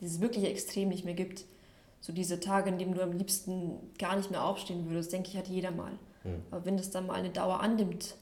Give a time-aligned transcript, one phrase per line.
[0.00, 1.44] dieses wirkliche Extrem nicht mehr gibt.
[2.00, 5.36] So diese Tage, in denen du am liebsten gar nicht mehr aufstehen würdest, denke ich,
[5.36, 5.92] hat jeder mal.
[6.24, 6.42] Mhm.
[6.50, 8.14] Aber wenn das dann mal eine Dauer annimmt,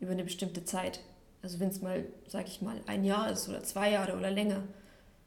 [0.00, 1.00] über eine bestimmte Zeit,
[1.42, 4.62] also wenn es mal, sag ich mal, ein Jahr ist oder zwei Jahre oder länger,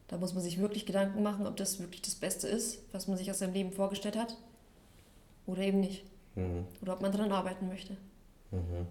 [0.08, 3.18] da muss man sich wirklich Gedanken machen, ob das wirklich das Beste ist, was man
[3.18, 4.36] sich aus seinem Leben vorgestellt hat
[5.46, 6.04] oder eben nicht.
[6.36, 6.66] Mhm.
[6.82, 7.96] Oder ob man daran arbeiten möchte.
[8.52, 8.88] Mhm.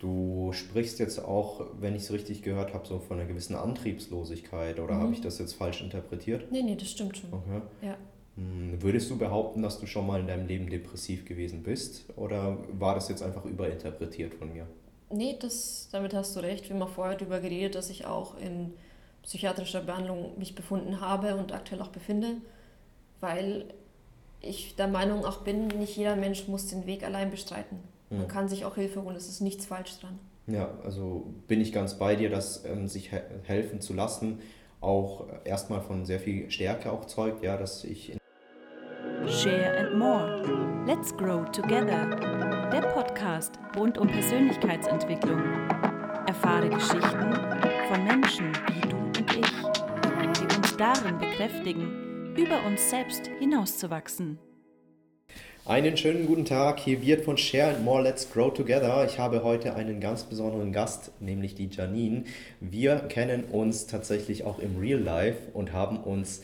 [0.00, 4.80] Du sprichst jetzt auch, wenn ich es richtig gehört habe, so von einer gewissen Antriebslosigkeit
[4.80, 5.00] oder mhm.
[5.02, 6.50] habe ich das jetzt falsch interpretiert?
[6.50, 7.30] Nee, nee, das stimmt schon.
[7.30, 7.60] Okay.
[7.82, 7.96] Ja.
[8.36, 12.56] Hm, würdest du behaupten, dass du schon mal in deinem Leben depressiv gewesen bist oder
[12.72, 14.66] war das jetzt einfach überinterpretiert von mir?
[15.10, 16.70] Nee, das, damit hast du recht.
[16.70, 18.72] Wir haben vorher darüber geredet, dass ich auch in
[19.22, 22.36] psychiatrischer Behandlung mich befunden habe und aktuell auch befinde,
[23.20, 23.66] weil
[24.40, 27.78] ich der Meinung auch bin, nicht jeder Mensch muss den Weg allein bestreiten.
[28.18, 30.18] Man kann sich auch Hilfe holen, es ist nichts falsch dran.
[30.46, 34.40] Ja, also bin ich ganz bei dir, dass ähm, sich he helfen zu lassen
[34.80, 38.16] auch erstmal von sehr viel Stärke auch zeugt, ja, dass ich
[39.26, 40.84] Share and More.
[40.86, 42.16] Let's Grow Together.
[42.72, 45.40] Der Podcast rund um Persönlichkeitsentwicklung.
[46.26, 47.34] Erfahre Geschichten
[47.88, 54.38] von Menschen wie du und ich, die uns darin bekräftigen, über uns selbst hinauszuwachsen.
[55.70, 59.04] Einen schönen guten Tag, hier wird von Share and More Let's Grow Together.
[59.04, 62.24] Ich habe heute einen ganz besonderen Gast, nämlich die Janine.
[62.58, 66.42] Wir kennen uns tatsächlich auch im Real Life und haben uns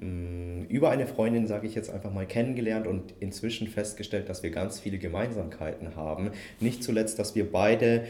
[0.00, 4.42] mh, mm, über eine Freundin, sage ich jetzt einfach mal, kennengelernt und inzwischen festgestellt, dass
[4.42, 6.32] wir ganz viele Gemeinsamkeiten haben.
[6.58, 8.04] Nicht zuletzt, dass wir beide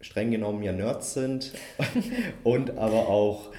[0.00, 1.52] streng genommen ja Nerds sind
[2.44, 3.50] und aber auch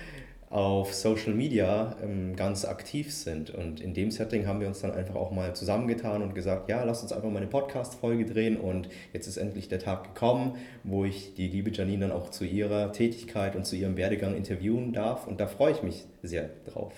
[0.50, 3.50] auf Social Media ähm, ganz aktiv sind.
[3.50, 6.84] Und in dem Setting haben wir uns dann einfach auch mal zusammengetan und gesagt, ja,
[6.84, 8.58] lass uns einfach mal eine Podcast-Folge drehen.
[8.58, 12.45] Und jetzt ist endlich der Tag gekommen, wo ich die liebe Janine dann auch zu
[12.45, 15.28] ihrer Tätigkeit und zu ihrem Werdegang interviewen darf.
[15.28, 16.94] Und da freue ich mich sehr drauf.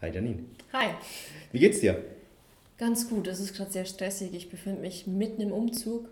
[0.00, 0.44] Hi Janine.
[0.72, 0.90] Hi.
[1.50, 1.98] Wie geht's dir?
[2.78, 4.32] Ganz gut, es ist gerade sehr stressig.
[4.32, 6.08] Ich befinde mich mitten im Umzug.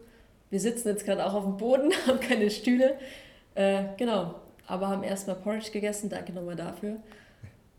[0.51, 2.99] Wir sitzen jetzt gerade auch auf dem Boden, haben keine Stühle.
[3.55, 4.35] Äh, genau,
[4.69, 6.97] aber haben erstmal Porridge gegessen, danke nochmal dafür.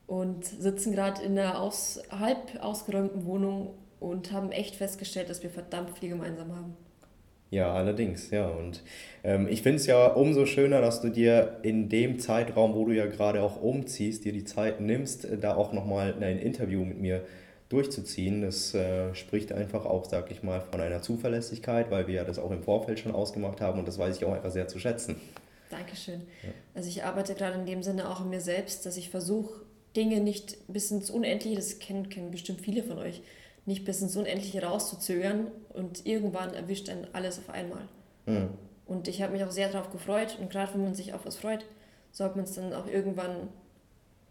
[0.07, 5.51] Und sitzen gerade in einer aus, halb ausgeräumten Wohnung und haben echt festgestellt, dass wir
[5.51, 6.75] verdammt viel gemeinsam haben.
[7.51, 8.47] Ja, allerdings, ja.
[8.47, 8.83] Und
[9.23, 12.91] ähm, ich finde es ja umso schöner, dass du dir in dem Zeitraum, wo du
[12.91, 17.23] ja gerade auch umziehst, dir die Zeit nimmst, da auch nochmal ein Interview mit mir
[17.69, 18.41] durchzuziehen.
[18.41, 22.39] Das äh, spricht einfach auch, sag ich mal, von einer Zuverlässigkeit, weil wir ja das
[22.39, 25.15] auch im Vorfeld schon ausgemacht haben und das weiß ich auch einfach sehr zu schätzen.
[25.69, 26.21] Dankeschön.
[26.43, 26.49] Ja.
[26.73, 29.61] Also ich arbeite gerade in dem Sinne auch an mir selbst, dass ich versuche,
[29.95, 33.21] Dinge nicht bis ins Unendliche, das kennen, kennen bestimmt viele von euch,
[33.65, 37.87] nicht bis ins Unendliche rauszuzögern und irgendwann erwischt dann alles auf einmal.
[38.25, 38.49] Mhm.
[38.85, 41.37] Und ich habe mich auch sehr darauf gefreut und gerade wenn man sich auf was
[41.37, 41.65] freut,
[42.11, 43.49] sollte man es dann auch irgendwann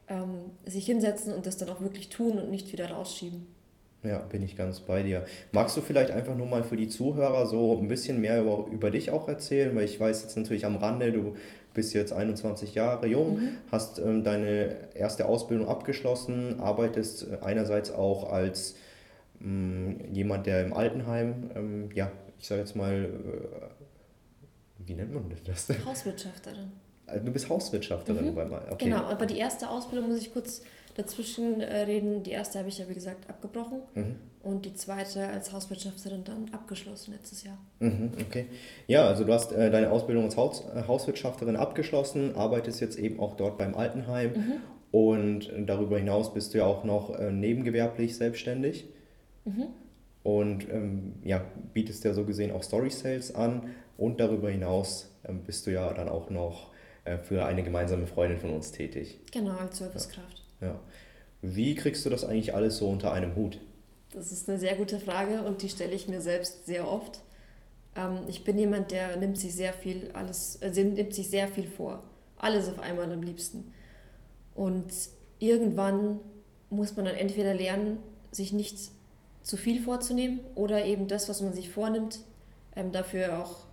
[0.08, 3.46] ähm, sich hinsetzen und das dann auch wirklich tun und nicht wieder rausschieben.
[4.04, 5.24] Ja, bin ich ganz bei dir.
[5.50, 8.90] Magst du vielleicht einfach nur mal für die Zuhörer so ein bisschen mehr über, über
[8.90, 9.74] dich auch erzählen?
[9.74, 11.34] Weil ich weiß jetzt natürlich am Rande, du
[11.74, 13.48] bist jetzt 21 Jahre jung, mhm.
[13.72, 18.76] hast ähm, deine erste Ausbildung abgeschlossen, arbeitest äh, einerseits auch als
[19.40, 25.24] ähm, jemand, der im Altenheim, ähm, ja, ich sage jetzt mal, äh, wie nennt man
[25.44, 25.68] das?
[25.84, 26.72] Hauswirtschafterin.
[27.06, 28.34] Äh, du bist Hauswirtschafterin mhm.
[28.34, 28.84] bei okay.
[28.84, 30.62] Genau, aber die erste Ausbildung muss ich kurz
[30.98, 32.22] dazwischen äh, reden.
[32.24, 34.16] Die erste habe ich ja, wie gesagt, abgebrochen mhm.
[34.42, 37.56] und die zweite als Hauswirtschafterin dann abgeschlossen letztes Jahr.
[37.78, 38.46] Mhm, okay.
[38.88, 43.20] Ja, also du hast äh, deine Ausbildung als Haus, äh, Hauswirtschafterin abgeschlossen, arbeitest jetzt eben
[43.20, 44.52] auch dort beim Altenheim mhm.
[44.90, 48.86] und darüber hinaus bist du ja auch noch äh, nebengewerblich selbstständig.
[49.44, 49.68] Mhm.
[50.24, 51.42] Und ähm, ja,
[51.72, 55.92] bietest ja so gesehen auch Story Sales an und darüber hinaus ähm, bist du ja
[55.94, 56.72] dann auch noch
[57.04, 59.20] äh, für eine gemeinsame Freundin von uns tätig.
[59.30, 60.37] Genau, als Servicekraft.
[60.37, 60.37] Ja.
[61.42, 63.60] Wie kriegst du das eigentlich alles so unter einem Hut?
[64.12, 67.20] Das ist eine sehr gute Frage und die stelle ich mir selbst sehr oft.
[67.94, 71.68] Ähm, ich bin jemand, der nimmt sich sehr viel alles, also nimmt sich sehr viel
[71.68, 72.02] vor.
[72.36, 73.72] Alles auf einmal am liebsten.
[74.54, 74.92] Und
[75.38, 76.20] irgendwann
[76.70, 77.98] muss man dann entweder lernen,
[78.30, 78.78] sich nicht
[79.42, 82.20] zu viel vorzunehmen oder eben das, was man sich vornimmt,
[82.76, 83.64] ähm, dafür auch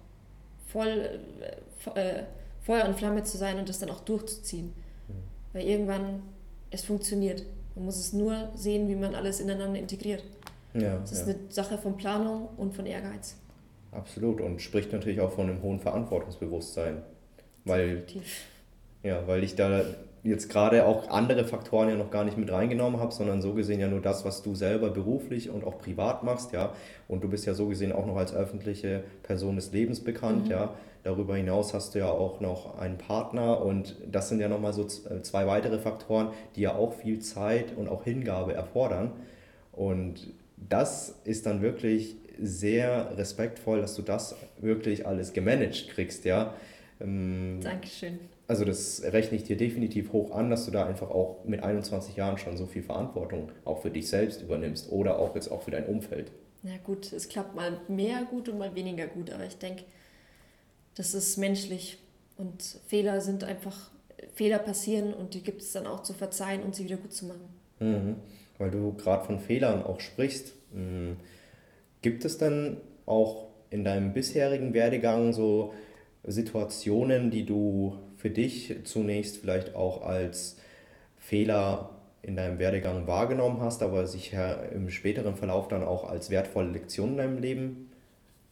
[0.67, 1.19] voll
[1.95, 2.23] äh,
[2.61, 4.73] Feuer und Flamme zu sein und das dann auch durchzuziehen.
[5.07, 5.13] Mhm.
[5.53, 6.21] Weil irgendwann
[6.75, 7.43] es funktioniert.
[7.75, 10.23] Man muss es nur sehen, wie man alles ineinander integriert.
[10.73, 11.33] Ja, das ist ja.
[11.33, 13.37] eine Sache von Planung und von Ehrgeiz.
[13.91, 17.01] Absolut und spricht natürlich auch von einem hohen Verantwortungsbewusstsein.
[17.63, 18.03] Weil,
[19.03, 19.85] ja, weil ich da
[20.25, 23.79] jetzt gerade auch andere Faktoren ja noch gar nicht mit reingenommen habe, sondern so gesehen
[23.79, 26.73] ja nur das, was du selber beruflich und auch privat machst, ja.
[27.07, 30.51] Und du bist ja so gesehen auch noch als öffentliche Person des Lebens bekannt, mhm.
[30.51, 30.73] ja.
[31.03, 34.81] Darüber hinaus hast du ja auch noch einen Partner und das sind ja nochmal so
[34.83, 39.11] äh, zwei weitere Faktoren, die ja auch viel Zeit und auch Hingabe erfordern.
[39.71, 46.55] Und das ist dann wirklich sehr respektvoll, dass du das wirklich alles gemanagt kriegst, ja.
[46.99, 48.17] Ähm, Dankeschön.
[48.47, 52.15] Also das rechne ich dir definitiv hoch an, dass du da einfach auch mit 21
[52.15, 55.71] Jahren schon so viel Verantwortung auch für dich selbst übernimmst oder auch jetzt auch für
[55.71, 56.31] dein Umfeld.
[56.61, 59.83] Ja gut, es klappt mal mehr gut und mal weniger gut, aber ich denke,
[60.95, 61.97] das ist menschlich
[62.37, 63.91] und Fehler sind einfach,
[64.33, 67.25] Fehler passieren und die gibt es dann auch zu verzeihen und sie wieder gut zu
[67.25, 67.49] machen.
[67.79, 68.15] Mhm.
[68.57, 71.17] Weil du gerade von Fehlern auch sprichst, mhm.
[72.01, 75.73] gibt es dann auch in deinem bisherigen Werdegang so
[76.23, 80.57] Situationen, die du für dich zunächst vielleicht auch als
[81.19, 81.91] Fehler
[82.23, 84.33] in deinem Werdegang wahrgenommen hast, aber sich
[84.73, 87.91] im späteren Verlauf dann auch als wertvolle Lektion in deinem Leben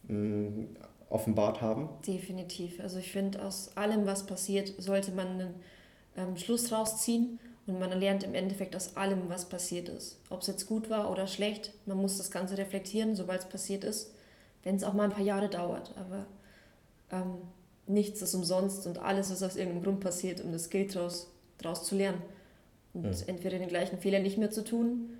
[0.06, 0.76] mm,
[1.08, 1.88] offenbart haben?
[2.06, 2.78] Definitiv.
[2.78, 5.54] Also ich finde, aus allem, was passiert, sollte man einen
[6.16, 10.20] ähm, Schluss rausziehen und man lernt im Endeffekt aus allem, was passiert ist.
[10.30, 13.82] Ob es jetzt gut war oder schlecht, man muss das Ganze reflektieren, sobald es passiert
[13.82, 14.14] ist,
[14.62, 15.92] wenn es auch mal ein paar Jahre dauert.
[15.96, 16.26] Aber
[17.10, 17.38] ähm,
[17.86, 21.84] nichts ist umsonst und alles ist aus irgendeinem Grund passiert, um das gilt daraus, daraus
[21.84, 22.22] zu lernen.
[22.92, 23.14] Und mhm.
[23.26, 25.18] entweder den gleichen Fehler nicht mehr zu tun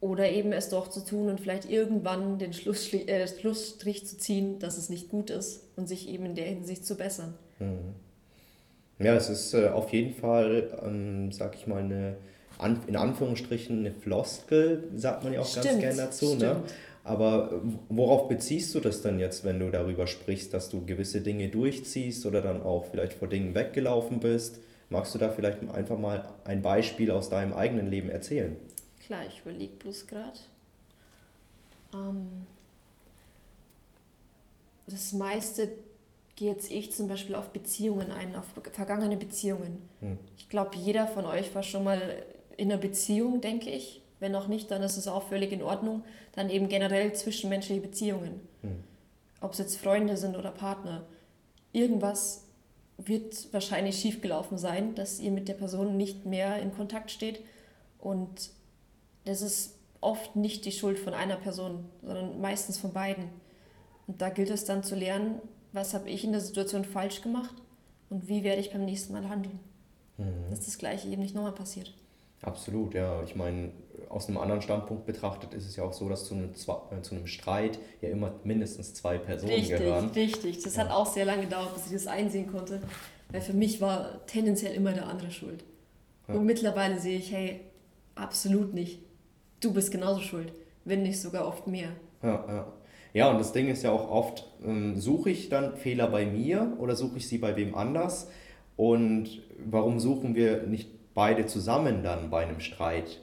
[0.00, 4.58] oder eben es doch zu tun und vielleicht irgendwann den Schlussstrich, äh, Schlussstrich zu ziehen,
[4.58, 7.34] dass es nicht gut ist und sich eben in der Hinsicht zu bessern.
[7.58, 7.94] Mhm.
[8.98, 12.16] Ja, es ist äh, auf jeden Fall, ähm, sag ich mal, eine,
[12.58, 16.34] an, in Anführungsstrichen eine Floskel, sagt man ja auch stimmt, ganz gerne dazu.
[16.34, 16.62] Ne?
[17.06, 21.48] Aber worauf beziehst du das dann jetzt, wenn du darüber sprichst, dass du gewisse Dinge
[21.48, 24.58] durchziehst oder dann auch vielleicht vor Dingen weggelaufen bist?
[24.90, 28.56] Magst du da vielleicht einfach mal ein Beispiel aus deinem eigenen Leben erzählen?
[29.06, 30.38] Klar, ich überlege bloß gerade.
[31.94, 32.26] Ähm,
[34.88, 35.68] das meiste
[36.34, 39.88] gehe jetzt ich zum Beispiel auf Beziehungen ein, auf vergangene Beziehungen.
[40.00, 40.18] Hm.
[40.36, 42.24] Ich glaube, jeder von euch war schon mal
[42.56, 44.02] in einer Beziehung, denke ich.
[44.18, 46.04] Wenn auch nicht, dann ist es auch völlig in Ordnung.
[46.32, 48.40] Dann eben generell zwischenmenschliche Beziehungen.
[48.62, 48.82] Hm.
[49.40, 51.04] Ob es jetzt Freunde sind oder Partner.
[51.72, 52.44] Irgendwas
[52.98, 57.40] wird wahrscheinlich schiefgelaufen sein, dass ihr mit der Person nicht mehr in Kontakt steht.
[57.98, 58.50] Und
[59.24, 63.28] das ist oft nicht die Schuld von einer Person, sondern meistens von beiden.
[64.06, 65.40] Und da gilt es dann zu lernen,
[65.72, 67.54] was habe ich in der Situation falsch gemacht
[68.08, 69.58] und wie werde ich beim nächsten Mal handeln.
[70.16, 70.50] Mhm.
[70.50, 71.92] Dass das Gleiche eben nicht nochmal passiert.
[72.42, 73.22] Absolut, ja.
[73.24, 73.72] Ich meine,
[74.08, 77.14] aus einem anderen Standpunkt betrachtet ist es ja auch so, dass zu einem, äh, zu
[77.14, 80.10] einem Streit ja immer mindestens zwei Personen richtig, gehören.
[80.10, 80.84] Richtig, Das ja.
[80.84, 82.80] hat auch sehr lange gedauert, bis ich das einsehen konnte.
[83.30, 85.64] Weil für mich war tendenziell immer der andere schuld.
[86.28, 86.34] Ja.
[86.34, 87.60] Und mittlerweile sehe ich, hey,
[88.14, 89.00] absolut nicht.
[89.60, 90.52] Du bist genauso schuld,
[90.84, 91.90] wenn nicht sogar oft mehr.
[92.22, 92.72] Ja, ja.
[93.12, 96.76] Ja, und das Ding ist ja auch oft, ähm, suche ich dann Fehler bei mir
[96.78, 98.28] oder suche ich sie bei wem anders?
[98.76, 103.22] Und warum suchen wir nicht beide zusammen dann bei einem Streit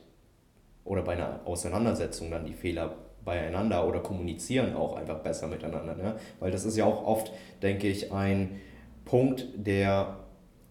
[0.86, 5.96] oder bei einer Auseinandersetzung dann die Fehler beieinander oder kommunizieren auch einfach besser miteinander.
[5.96, 6.16] Ne?
[6.40, 7.32] Weil das ist ja auch oft,
[7.62, 8.60] denke ich, ein
[9.06, 10.18] Punkt, der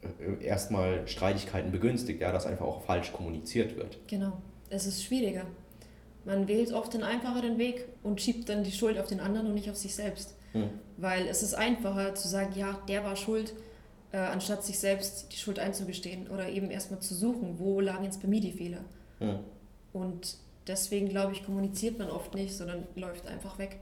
[0.03, 3.99] äh, erstmal Streitigkeiten begünstigt, ja, dass einfach auch falsch kommuniziert wird.
[4.07, 4.33] Genau,
[4.69, 5.47] es ist schwieriger.
[6.25, 9.55] Man wählt oft den einfacheren Weg und schiebt dann die Schuld auf den anderen und
[9.55, 10.37] nicht auf sich selbst.
[10.53, 10.69] Hm.
[10.97, 13.55] Weil es ist einfacher zu sagen, ja, der war schuld,
[14.13, 18.23] äh, anstatt sich selbst die Schuld einzugestehen oder eben erstmal zu suchen, wo lagen jetzt
[18.23, 18.85] bei mir die Fehler.
[19.19, 19.41] Hm.
[19.93, 23.79] Und deswegen, glaube ich, kommuniziert man oft nicht, sondern läuft einfach weg.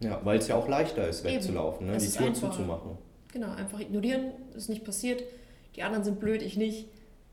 [0.00, 1.96] Ja, weil es ja auch leichter ist, wegzulaufen, ne?
[1.96, 2.50] die Tür einfacher.
[2.50, 2.98] zuzumachen.
[3.32, 5.22] Genau, einfach ignorieren, ist nicht passiert,
[5.76, 6.88] die anderen sind blöd, ich nicht.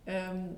[0.05, 0.55] Ähm,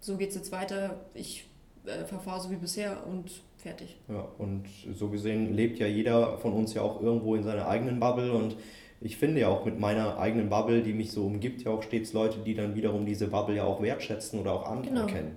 [0.00, 1.46] so geht es jetzt weiter, ich
[1.84, 3.96] äh, verfahre so wie bisher und fertig.
[4.08, 4.64] Ja, und
[4.94, 8.56] so gesehen lebt ja jeder von uns ja auch irgendwo in seiner eigenen Bubble und
[9.00, 12.12] ich finde ja auch mit meiner eigenen Bubble, die mich so umgibt, ja auch stets
[12.12, 15.36] Leute, die dann wiederum diese Bubble ja auch wertschätzen oder auch anerkennen.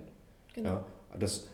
[0.54, 0.68] Genau.
[0.68, 0.70] genau.
[0.70, 0.84] Ja,
[1.18, 1.48] das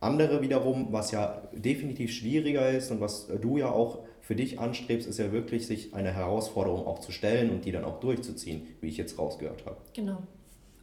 [0.00, 5.08] andere wiederum, was ja definitiv schwieriger ist und was du ja auch für dich anstrebst,
[5.08, 8.88] ist ja wirklich, sich eine Herausforderung auch zu stellen und die dann auch durchzuziehen, wie
[8.88, 9.76] ich jetzt rausgehört habe.
[9.94, 10.22] Genau.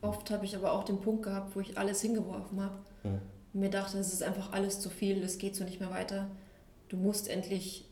[0.01, 3.19] Oft habe ich aber auch den Punkt gehabt, wo ich alles hingeworfen habe hm.
[3.53, 6.29] und mir dachte, es ist einfach alles zu viel, es geht so nicht mehr weiter.
[6.89, 7.86] Du musst endlich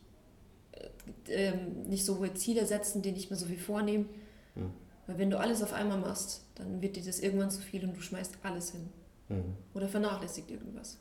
[1.28, 4.08] ähm, nicht so hohe Ziele setzen, die nicht mehr so viel vornehmen.
[4.54, 4.70] Mhm.
[5.06, 7.96] Weil wenn du alles auf einmal machst, dann wird dir das irgendwann zu viel und
[7.96, 8.88] du schmeißt alles hin.
[9.32, 9.56] Mhm.
[9.74, 10.98] Oder vernachlässigt irgendwas.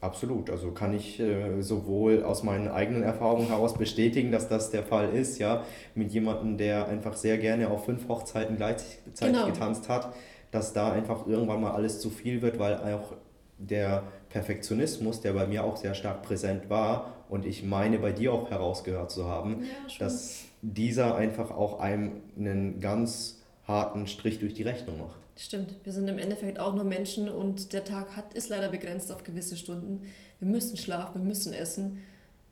[0.00, 0.50] Absolut.
[0.50, 5.10] Also kann ich äh, sowohl aus meinen eigenen Erfahrungen heraus bestätigen, dass das der Fall
[5.10, 5.64] ist, ja,
[5.94, 9.46] mit jemandem, der einfach sehr gerne auf fünf Hochzeiten gleichzeitig genau.
[9.46, 10.14] getanzt hat,
[10.50, 13.14] dass da einfach irgendwann mal alles zu viel wird, weil auch
[13.58, 18.32] der Perfektionismus, der bei mir auch sehr stark präsent war und ich meine bei dir
[18.32, 24.54] auch herausgehört zu haben, ja, dass dieser einfach auch einem einen ganz harten Strich durch
[24.54, 25.23] die Rechnung macht.
[25.36, 29.10] Stimmt, wir sind im Endeffekt auch nur Menschen und der Tag hat, ist leider begrenzt
[29.10, 30.02] auf gewisse Stunden.
[30.38, 31.98] Wir müssen schlafen, wir müssen essen.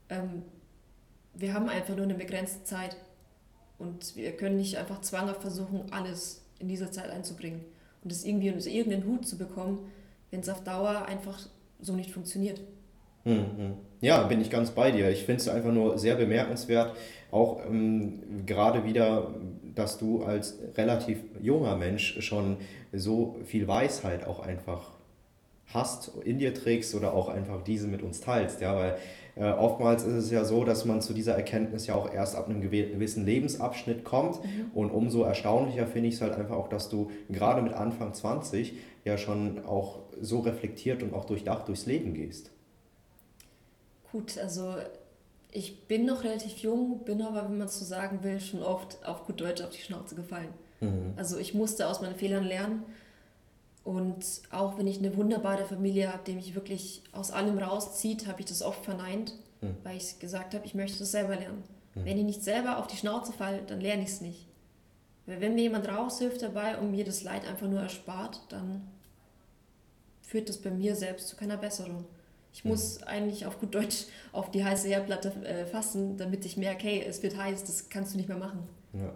[0.09, 0.43] Ähm,
[1.35, 2.97] wir haben einfach nur eine begrenzte Zeit
[3.79, 7.65] und wir können nicht einfach zwanghaft versuchen, alles in dieser Zeit einzubringen
[8.03, 9.91] und das irgendwie unter irgendeinen Hut zu bekommen,
[10.31, 11.39] wenn es auf Dauer einfach
[11.81, 12.61] so nicht funktioniert.
[13.25, 13.75] Mhm.
[14.01, 15.11] Ja, bin ich ganz bei dir.
[15.11, 16.97] Ich finde es einfach nur sehr bemerkenswert,
[17.31, 19.29] auch ähm, gerade wieder
[19.75, 22.57] dass du als relativ junger Mensch schon
[22.93, 24.91] so viel Weisheit auch einfach
[25.69, 28.61] hast, in dir trägst oder auch einfach diese mit uns teilst.
[28.61, 28.97] Ja, weil
[29.37, 32.49] äh, oftmals ist es ja so, dass man zu dieser Erkenntnis ja auch erst ab
[32.49, 34.45] einem gewissen Lebensabschnitt kommt.
[34.45, 34.71] Mhm.
[34.75, 38.75] Und umso erstaunlicher finde ich es halt einfach auch, dass du gerade mit Anfang 20
[39.05, 42.52] ja schon auch so reflektiert und auch durchdacht durchs Leben gehst.
[44.13, 44.77] Gut, also
[45.51, 49.05] ich bin noch relativ jung, bin aber, wenn man es so sagen will, schon oft
[49.07, 50.53] auf gut Deutsch auf die Schnauze gefallen.
[50.81, 51.15] Mhm.
[51.17, 52.85] Also ich musste aus meinen Fehlern lernen.
[53.85, 58.41] Und auch wenn ich eine wunderbare Familie habe, die mich wirklich aus allem rauszieht, habe
[58.41, 59.77] ich das oft verneint, mhm.
[59.83, 61.65] weil ich gesagt habe, ich möchte das selber lernen.
[61.95, 62.05] Mhm.
[62.05, 64.47] Wenn ich nicht selber auf die Schnauze falle, dann lerne ich es nicht.
[65.27, 68.89] Weil wenn mir jemand raushilft dabei und mir das Leid einfach nur erspart, dann
[70.21, 72.05] führt das bei mir selbst zu keiner Besserung.
[72.53, 73.07] Ich muss mhm.
[73.07, 77.23] eigentlich auf gut Deutsch auf die heiße Herdplatte äh, fassen, damit ich merke, hey, es
[77.23, 78.69] wird heiß, das kannst du nicht mehr machen.
[78.93, 79.13] Ja.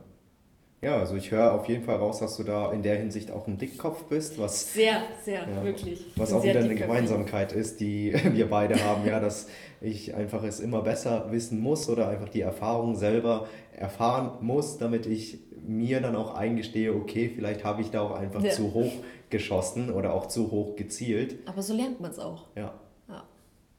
[0.82, 3.46] Ja, also ich höre auf jeden Fall raus, dass du da in der Hinsicht auch
[3.46, 6.04] ein Dickkopf bist, was sehr, sehr, ja, wirklich.
[6.16, 9.48] Was auch wieder eine Gemeinsamkeit ist, die wir beide haben, ja, dass
[9.80, 15.06] ich einfach es immer besser wissen muss oder einfach die Erfahrung selber erfahren muss, damit
[15.06, 18.50] ich mir dann auch eingestehe, okay, vielleicht habe ich da auch einfach ja.
[18.50, 18.92] zu hoch
[19.30, 21.38] geschossen oder auch zu hoch gezielt.
[21.46, 22.46] Aber so lernt man es auch.
[22.54, 22.74] Ja.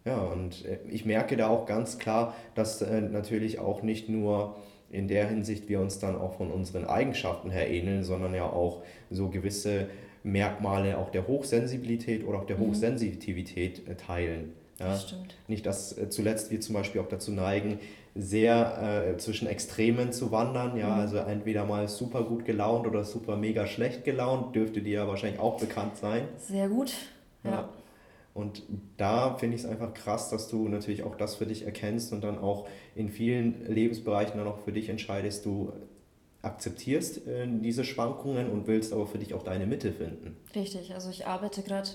[0.08, 4.56] Ja, und äh, ich merke da auch ganz klar, dass äh, natürlich auch nicht nur
[4.90, 8.84] in der Hinsicht wir uns dann auch von unseren Eigenschaften her ähneln, sondern ja auch
[9.12, 9.88] so gewisse
[10.24, 12.68] Merkmale auch der Hochsensibilität oder auch der mhm.
[12.68, 14.54] Hochsensitivität äh, teilen.
[14.80, 14.88] Ja?
[14.92, 15.36] Das stimmt.
[15.50, 17.80] Nicht, dass zuletzt wir zum Beispiel auch dazu neigen,
[18.16, 20.78] sehr äh, zwischen Extremen zu wandern.
[20.78, 21.02] Ja, mhm.
[21.02, 25.42] also entweder mal super gut gelaunt oder super mega schlecht gelaunt, dürfte dir ja wahrscheinlich
[25.42, 26.30] auch bekannt sein.
[26.38, 26.94] Sehr gut.
[27.44, 27.52] ja.
[27.52, 27.70] ja.
[28.38, 28.62] Und
[28.98, 32.24] da finde ich es einfach krass, dass du natürlich auch das für dich erkennst und
[32.24, 35.74] dann auch in vielen Lebensbereichen dann auch für dich entscheidest, du
[36.44, 40.38] akzeptierst äh, diese Schwankungen und willst aber für dich auch deine Mitte finden.
[40.54, 41.90] Richtig, also ich arbeite gerade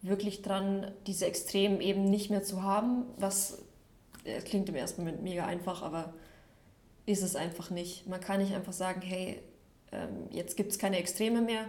[0.00, 3.58] wirklich dran, diese Extremen eben nicht mehr zu haben, was
[4.22, 6.14] es klingt im ersten Moment mega einfach, aber
[7.04, 8.06] ist es einfach nicht.
[8.06, 9.40] Man kann nicht einfach sagen, hey,
[9.90, 11.66] ähm, jetzt gibt es keine Extreme mehr,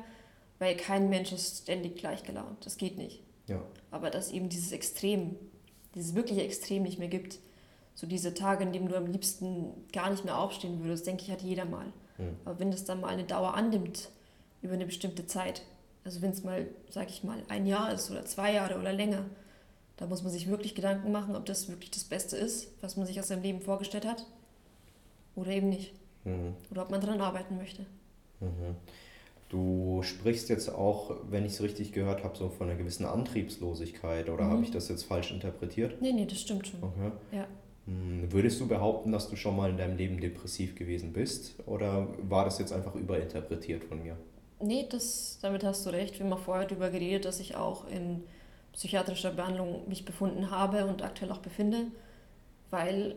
[0.59, 2.63] weil kein Mensch ist ständig gleich gelaunt.
[2.67, 3.25] Das geht nicht.
[3.47, 3.61] Ja.
[3.91, 5.35] Aber dass eben dieses Extrem,
[5.93, 7.39] dieses wirkliche Extrem nicht mehr gibt.
[7.93, 11.31] So diese Tage, in denen du am liebsten gar nicht mehr aufstehen würdest, denke ich,
[11.31, 11.85] hat jeder mal.
[12.17, 12.35] Mhm.
[12.43, 14.09] Aber wenn das dann mal eine Dauer annimmt,
[14.61, 15.61] über eine bestimmte Zeit,
[16.03, 19.25] also wenn es mal, sag ich mal, ein Jahr ist oder zwei Jahre oder länger,
[19.97, 23.05] da muss man sich wirklich Gedanken machen, ob das wirklich das Beste ist, was man
[23.05, 24.25] sich aus seinem Leben vorgestellt hat
[25.35, 25.93] oder eben nicht.
[26.25, 26.55] Mhm.
[26.69, 27.85] Oder ob man daran arbeiten möchte.
[28.41, 28.75] Mhm.
[29.49, 34.29] Du sprichst jetzt auch, wenn ich es richtig gehört habe, so von einer gewissen Antriebslosigkeit
[34.29, 34.51] oder mhm.
[34.51, 36.01] habe ich das jetzt falsch interpretiert?
[36.01, 36.81] Nee, nee, das stimmt schon.
[36.81, 37.11] Okay.
[37.31, 37.47] Ja.
[37.85, 42.07] Hm, würdest du behaupten, dass du schon mal in deinem Leben depressiv gewesen bist oder
[42.27, 44.17] war das jetzt einfach überinterpretiert von mir?
[44.59, 46.17] Nee, das, damit hast du recht.
[46.17, 48.23] Wir haben vorher darüber geredet, dass ich auch in
[48.73, 51.85] psychiatrischer Behandlung mich befunden habe und aktuell auch befinde,
[52.71, 53.15] weil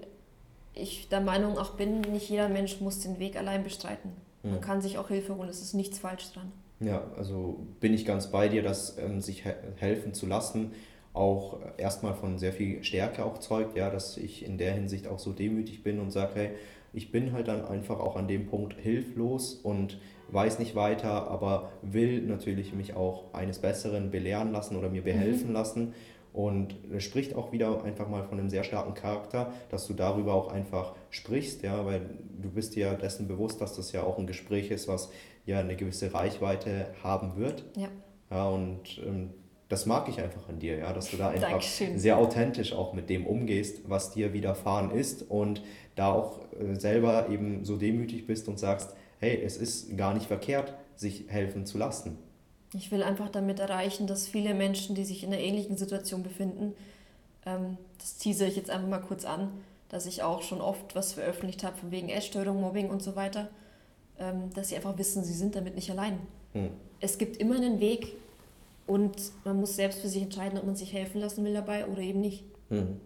[0.75, 4.13] ich der Meinung auch bin, nicht jeder Mensch muss den Weg allein bestreiten.
[4.51, 4.63] Man mhm.
[4.63, 6.53] kann sich auch Hilfe holen, es ist nichts falsch dran.
[6.81, 10.73] Ja, also bin ich ganz bei dir, dass ähm, sich he helfen zu lassen
[11.19, 15.19] auch erstmal von sehr viel Stärke auch zeugt, ja, dass ich in der Hinsicht auch
[15.19, 16.51] so demütig bin und sage, hey,
[16.93, 19.99] ich bin halt dann einfach auch an dem Punkt hilflos und
[20.31, 25.49] weiß nicht weiter, aber will natürlich mich auch eines Besseren belehren lassen oder mir behelfen
[25.49, 25.55] mhm.
[25.55, 25.95] lassen.
[26.33, 30.35] Und es spricht auch wieder einfach mal von einem sehr starken Charakter, dass du darüber
[30.35, 32.03] auch einfach sprichst, ja, weil
[32.41, 35.11] du bist dir dessen bewusst, dass das ja auch ein Gespräch ist, was
[35.47, 37.65] ja eine gewisse Reichweite haben wird.
[37.77, 37.89] Ja.
[38.31, 39.31] Ja, und ähm,
[39.69, 41.99] das mag ich einfach an dir, ja, dass du da einfach Dankeschön.
[41.99, 45.63] sehr authentisch auch mit dem umgehst, was dir widerfahren ist und
[45.95, 50.27] da auch äh, selber eben so demütig bist und sagst, hey, es ist gar nicht
[50.27, 52.19] verkehrt, sich helfen zu lassen.
[52.75, 56.75] Ich will einfach damit erreichen, dass viele Menschen, die sich in einer ähnlichen Situation befinden,
[57.47, 59.51] Ähm, das teasere ich jetzt einfach mal kurz an,
[59.89, 63.49] dass ich auch schon oft was veröffentlicht habe von wegen Essstörung, Mobbing und so weiter,
[64.19, 66.19] ähm, dass sie einfach wissen, sie sind damit nicht allein.
[66.53, 66.71] Hm.
[67.01, 68.15] Es gibt immer einen Weg
[68.87, 72.03] und man muss selbst für sich entscheiden, ob man sich helfen lassen will dabei oder
[72.03, 72.43] eben nicht.
[72.71, 73.01] Hm.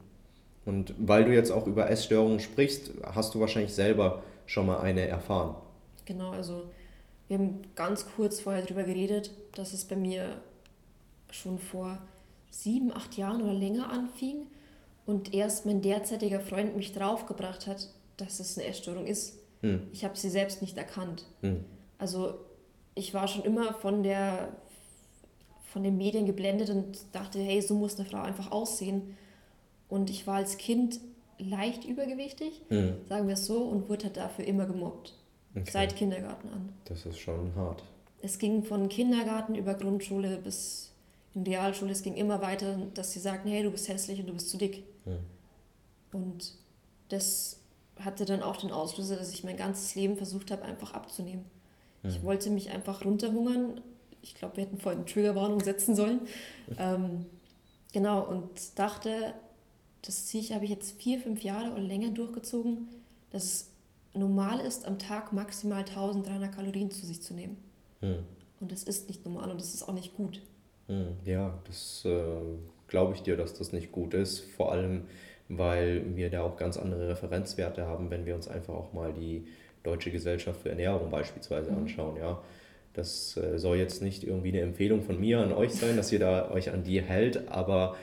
[0.65, 5.07] Und weil du jetzt auch über Essstörungen sprichst, hast du wahrscheinlich selber schon mal eine
[5.07, 5.55] erfahren.
[6.05, 6.65] Genau, also
[7.33, 10.43] wir haben ganz kurz vorher darüber geredet, dass es bei mir
[11.31, 11.99] schon vor
[12.51, 14.49] sieben, acht Jahren oder länger anfing
[15.07, 19.39] und erst mein derzeitiger Freund mich draufgebracht hat, dass es eine Essstörung ist.
[19.63, 19.81] Hm.
[19.95, 21.25] Ich habe sie selbst nicht erkannt.
[21.41, 21.65] Hm.
[21.97, 22.35] Also
[22.95, 24.55] ich war schon immer von der
[25.73, 29.17] von den Medien geblendet und dachte, hey, so muss eine Frau einfach aussehen.
[29.89, 31.01] Und ich war als Kind
[31.39, 32.97] leicht übergewichtig, mhm.
[33.09, 35.15] sagen wir es so, und wurde halt dafür immer gemobbt.
[35.55, 35.71] Okay.
[35.71, 36.73] Seit Kindergarten an.
[36.87, 37.83] Das ist schon hart.
[38.23, 40.93] Es ging von Kindergarten über Grundschule bis
[41.35, 41.93] in Realschule.
[41.93, 44.57] Es ging immer weiter, dass sie sagten, hey, du bist hässlich und du bist zu
[44.57, 44.85] dick.
[45.05, 45.19] Mhm.
[46.13, 46.55] Und
[47.09, 47.59] das
[47.99, 51.45] hatte dann auch den Auslöser, dass ich mein ganzes Leben versucht habe, einfach abzunehmen.
[52.03, 52.11] Mhm.
[52.11, 53.81] Ich wollte mich einfach runterhungern.
[54.23, 56.21] Ich glaube, wir hätten vorhin eine Triggerwarnung setzen sollen.
[56.79, 57.27] ähm,
[57.93, 59.35] genau, und dachte,
[60.03, 62.89] das ziehe ich, habe ich jetzt vier, fünf Jahre oder länger durchgezogen,
[63.31, 63.72] dass es
[64.15, 67.57] normal ist, am Tag maximal 1300 Kalorien zu sich zu nehmen.
[68.01, 68.19] Hm.
[68.61, 70.41] Und das ist nicht normal und das ist auch nicht gut.
[70.89, 71.17] Hm.
[71.25, 72.23] Ja, das äh,
[72.89, 74.41] glaube ich dir, dass das nicht gut ist.
[74.41, 75.05] Vor allem,
[75.49, 79.47] weil wir da auch ganz andere Referenzwerte haben, wenn wir uns einfach auch mal die
[79.83, 81.79] Deutsche Gesellschaft für Ernährung beispielsweise mhm.
[81.79, 82.17] anschauen.
[82.17, 82.41] Ja.
[82.93, 86.19] Das äh, soll jetzt nicht irgendwie eine Empfehlung von mir an euch sein, dass ihr
[86.19, 87.97] da euch an die hält, aber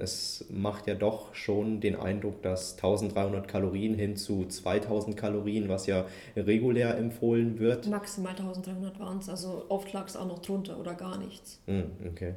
[0.00, 5.86] es macht ja doch schon den Eindruck, dass 1300 Kalorien hin zu 2000 Kalorien, was
[5.86, 6.06] ja
[6.36, 7.86] regulär empfohlen wird.
[7.88, 11.60] Maximal 1300 waren es, also oft lag es auch noch drunter oder gar nichts.
[11.66, 12.34] Hm, okay.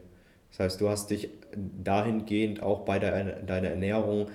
[0.51, 1.29] Das heißt, du hast dich
[1.83, 4.27] dahingehend auch bei der, deiner Ernährung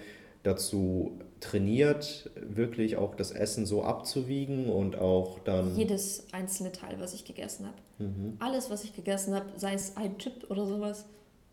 [0.42, 5.76] dazu trainiert, wirklich auch das Essen so abzuwiegen und auch dann.
[5.76, 7.76] Jedes einzelne Teil, was ich gegessen habe.
[7.98, 8.36] Mhm.
[8.38, 11.06] Alles, was ich gegessen habe, sei es ein Chip oder sowas,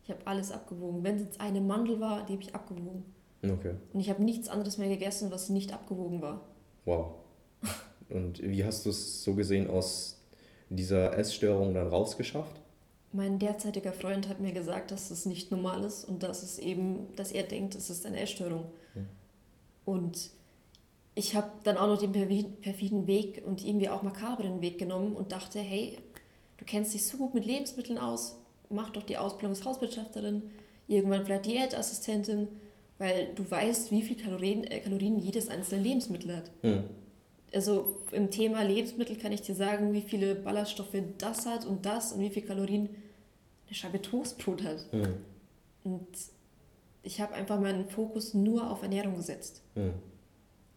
[0.09, 1.03] ich habe alles abgewogen.
[1.03, 3.05] Wenn es jetzt eine Mandel war, die habe ich abgewogen.
[3.43, 3.75] Okay.
[3.93, 6.41] Und ich habe nichts anderes mehr gegessen, was nicht abgewogen war.
[6.85, 7.11] Wow.
[8.09, 10.19] Und wie hast du es so gesehen aus
[10.69, 12.59] dieser Essstörung dann rausgeschafft?
[13.11, 17.07] Mein derzeitiger Freund hat mir gesagt, dass es nicht normal ist und dass es eben,
[17.15, 18.65] dass er denkt, es ist eine Essstörung.
[18.93, 19.07] Hm.
[19.85, 20.29] Und
[21.15, 25.31] ich habe dann auch noch den perfiden Weg und irgendwie auch makabren Weg genommen und
[25.31, 25.97] dachte, hey,
[26.57, 28.38] du kennst dich so gut mit Lebensmitteln aus,
[28.69, 30.43] mach doch die Ausbildung als Hauswirtschafterin,
[30.87, 32.47] irgendwann vielleicht Diätassistentin,
[32.97, 36.51] weil du weißt, wie viel Kalorien, äh, Kalorien jedes einzelne Lebensmittel hat.
[36.63, 36.83] Mhm.
[37.53, 42.13] Also im Thema Lebensmittel kann ich dir sagen, wie viele Ballaststoffe das hat und das
[42.13, 42.89] und wie viel Kalorien
[43.65, 44.93] eine Scheibe Toastbrot hat.
[44.93, 45.15] Mhm.
[45.83, 46.07] Und
[47.01, 49.63] ich habe einfach meinen Fokus nur auf Ernährung gesetzt.
[49.75, 49.93] Mhm.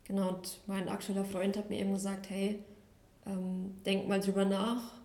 [0.04, 2.60] Genau, und mein aktueller Freund hat mir eben gesagt, hey,
[3.26, 5.01] ähm, denk mal drüber nach,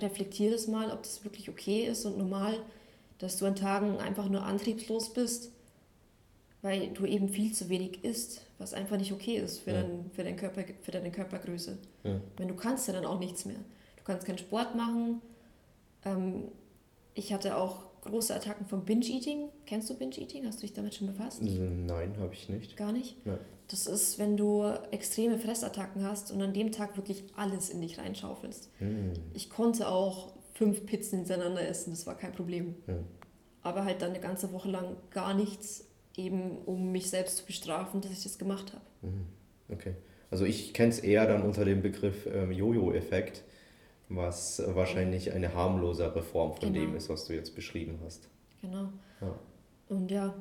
[0.00, 2.54] reflektiere das mal, ob das wirklich okay ist und normal,
[3.18, 5.52] dass du an Tagen einfach nur antriebslos bist,
[6.62, 9.82] weil du eben viel zu wenig isst, was einfach nicht okay ist für, ja.
[9.82, 11.78] dein, für, dein Körper, für deine Körpergröße.
[12.04, 12.20] Ja.
[12.36, 13.58] Wenn du kannst ja dann auch nichts mehr.
[13.96, 15.20] Du kannst keinen Sport machen.
[16.04, 16.44] Ähm,
[17.14, 19.48] ich hatte auch große Attacken von Binge-Eating.
[19.66, 20.46] Kennst du Binge-Eating?
[20.46, 21.42] Hast du dich damit schon befasst?
[21.42, 22.76] Nein, habe ich nicht.
[22.76, 23.24] Gar nicht?
[23.26, 23.38] Nein.
[23.70, 27.98] Das ist, wenn du extreme Fressattacken hast und an dem Tag wirklich alles in dich
[27.98, 28.68] reinschaufelst.
[28.80, 29.12] Mm.
[29.32, 32.74] Ich konnte auch fünf Pizzen hintereinander essen, das war kein Problem.
[32.88, 33.04] Mm.
[33.62, 38.00] Aber halt dann eine ganze Woche lang gar nichts, eben um mich selbst zu bestrafen,
[38.00, 39.12] dass ich das gemacht habe.
[39.12, 39.72] Mm.
[39.72, 39.94] Okay.
[40.32, 43.44] Also ich kenne es eher dann unter dem Begriff ähm, Jojo-Effekt,
[44.08, 46.86] was wahrscheinlich eine harmlosere Form von genau.
[46.86, 48.28] dem ist, was du jetzt beschrieben hast.
[48.60, 48.88] Genau.
[49.20, 49.38] Ja.
[49.88, 50.34] Und ja,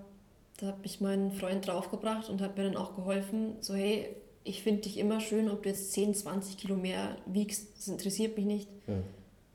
[0.59, 4.63] da hat mich mein Freund draufgebracht und hat mir dann auch geholfen, so hey, ich
[4.63, 8.45] finde dich immer schön, ob du jetzt 10, 20 Kilo mehr wiegst, das interessiert mich
[8.45, 8.69] nicht.
[8.87, 9.03] Mhm.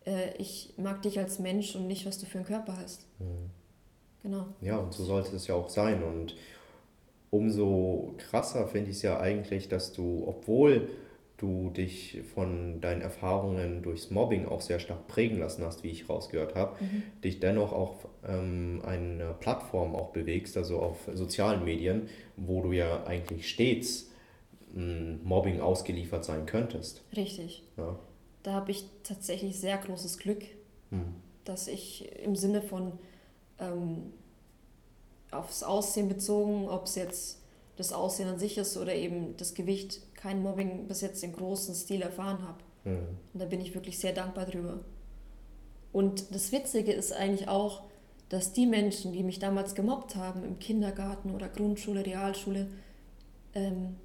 [0.07, 3.07] Äh, ich mag dich als Mensch und nicht, was du für einen Körper hast.
[3.19, 3.51] Mhm.
[4.23, 4.47] Genau.
[4.61, 6.03] Ja, und so sollte es ja auch sein.
[6.03, 6.35] Und
[7.31, 10.89] umso krasser finde ich es ja eigentlich, dass du, obwohl
[11.45, 16.09] du dich von deinen Erfahrungen durchs Mobbing auch sehr stark prägen lassen hast, wie ich
[16.09, 17.03] rausgehört habe, mhm.
[17.23, 23.05] dich dennoch auf ähm, eine Plattform auch bewegst, also auf sozialen Medien, wo du ja
[23.05, 24.11] eigentlich stets
[24.75, 27.05] m, Mobbing ausgeliefert sein könntest.
[27.15, 27.63] Richtig.
[27.77, 27.99] Ja.
[28.43, 30.43] Da habe ich tatsächlich sehr großes Glück,
[30.91, 31.15] mhm.
[31.45, 32.93] dass ich im Sinne von
[33.59, 34.15] ähm,
[35.31, 37.44] aufs Aussehen bezogen, ob es jetzt
[37.77, 41.75] das Aussehen an sich ist oder eben das Gewicht, kein Mobbing bis jetzt im großen
[41.75, 42.59] Stil erfahren habe.
[42.85, 43.19] Mhm.
[43.33, 44.81] Und da bin ich wirklich sehr dankbar drüber.
[45.93, 47.83] Und das Witzige ist eigentlich auch,
[48.29, 52.69] dass die Menschen, die mich damals gemobbt haben, im Kindergarten oder Grundschule, Realschule,
[53.55, 53.97] ähm,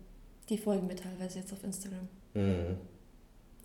[0.49, 2.07] die folgen mir teilweise jetzt auf Instagram.
[2.33, 2.77] Mhm.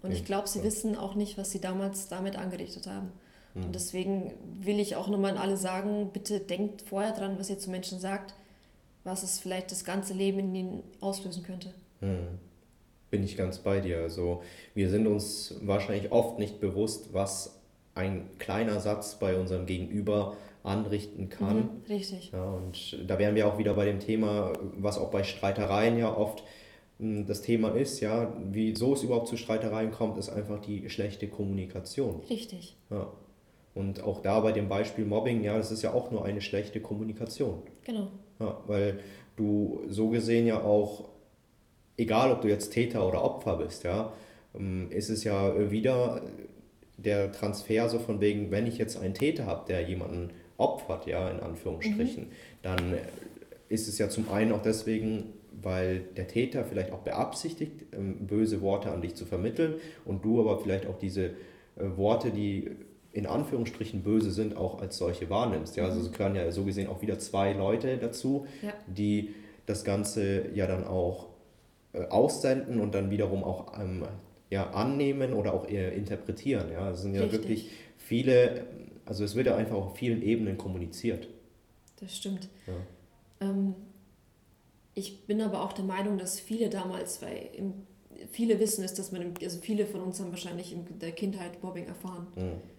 [0.03, 3.11] Und ich glaube, sie wissen auch nicht, was sie damals damit angerichtet haben.
[3.55, 3.65] Mhm.
[3.65, 7.59] Und deswegen will ich auch nochmal an alle sagen, bitte denkt vorher dran, was ihr
[7.59, 8.35] zu Menschen sagt,
[9.05, 11.73] was es vielleicht das ganze Leben in ihnen auslösen könnte.
[12.01, 12.39] Mhm.
[13.11, 13.99] Bin ich ganz bei dir.
[13.99, 14.43] Also
[14.75, 17.61] wir sind uns wahrscheinlich oft nicht bewusst, was
[17.95, 21.57] ein kleiner Satz bei unserem Gegenüber anrichten kann.
[21.57, 22.33] Mhm, richtig.
[22.33, 26.17] Ja, und da wären wir auch wieder bei dem Thema, was auch bei Streitereien ja
[26.17, 26.43] oft
[26.99, 31.29] hm, das Thema ist, ja, wieso es überhaupt zu Streitereien kommt, ist einfach die schlechte
[31.29, 32.23] Kommunikation.
[32.31, 32.77] Richtig.
[32.91, 33.13] Ja.
[33.75, 36.81] Und auch da bei dem Beispiel Mobbing, ja, das ist ja auch nur eine schlechte
[36.81, 37.63] Kommunikation.
[37.85, 38.09] Genau.
[38.41, 39.01] Ja, weil
[39.37, 41.09] du so gesehen ja auch,
[41.97, 44.13] egal ob du jetzt Täter oder Opfer bist, ja,
[44.55, 46.23] hm, ist es ja wieder
[46.97, 51.29] der Transfer so von wegen, wenn ich jetzt einen Täter habe, der jemanden opfert, ja,
[51.31, 52.33] in Anführungsstrichen, mhm.
[52.63, 52.95] dann
[53.69, 58.61] ist es ja zum einen auch deswegen, weil der Täter vielleicht auch beabsichtigt, ähm, böse
[58.61, 62.71] Worte an dich zu vermitteln und du aber vielleicht auch diese äh, Worte, die
[63.15, 65.77] in Anführungsstrichen böse sind, auch als solche wahrnimmst.
[65.77, 65.85] Ja?
[65.85, 68.73] Also es gehören ja so gesehen auch wieder zwei Leute dazu, ja.
[68.87, 69.35] die
[69.67, 71.29] das Ganze ja dann auch
[71.93, 74.05] äh, aussenden und dann wiederum auch ähm,
[74.51, 76.71] ja, annehmen oder auch eher interpretieren.
[76.73, 76.91] Ja?
[76.91, 77.41] Es sind ja Richtig.
[77.41, 78.67] wirklich viele
[79.07, 81.29] also es wird ja einfach auf vielen Ebenen kommuniziert.
[82.01, 82.49] Das stimmt.
[82.67, 83.49] Ja.
[83.49, 83.75] Ähm,
[84.95, 87.75] ich bin aber auch der Meinung, dass viele damals, weil im,
[88.31, 91.63] viele wissen es, dass man, im, also viele von uns haben wahrscheinlich in der Kindheit
[91.63, 92.29] Mobbing erfahren.
[92.37, 92.74] Mhm.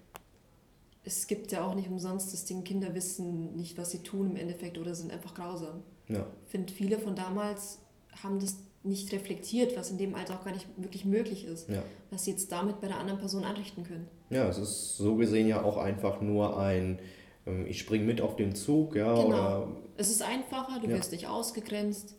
[1.06, 4.36] Es gibt ja auch nicht umsonst das Ding, Kinder wissen nicht, was sie tun im
[4.36, 5.84] Endeffekt oder sind einfach grausam.
[6.08, 6.26] Ja.
[6.46, 7.80] Ich finde, viele von damals
[8.24, 11.82] haben das nicht reflektiert, was in dem Alter auch gar nicht wirklich möglich ist, ja.
[12.12, 14.08] was sie jetzt damit bei der anderen Person anrichten können.
[14.30, 17.00] Ja, es ist so gesehen ja auch einfach nur ein,
[17.48, 19.14] ähm, ich springe mit auf den Zug, ja.
[19.14, 19.28] Genau.
[19.28, 20.98] Oder, es ist einfacher, du ja.
[20.98, 22.16] wirst nicht ausgegrenzt.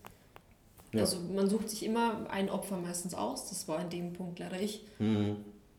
[0.93, 1.01] Ja.
[1.01, 4.61] Also man sucht sich immer ein Opfer meistens aus, das war in dem Punkt leider
[4.61, 4.85] ich.
[4.99, 5.37] Mhm.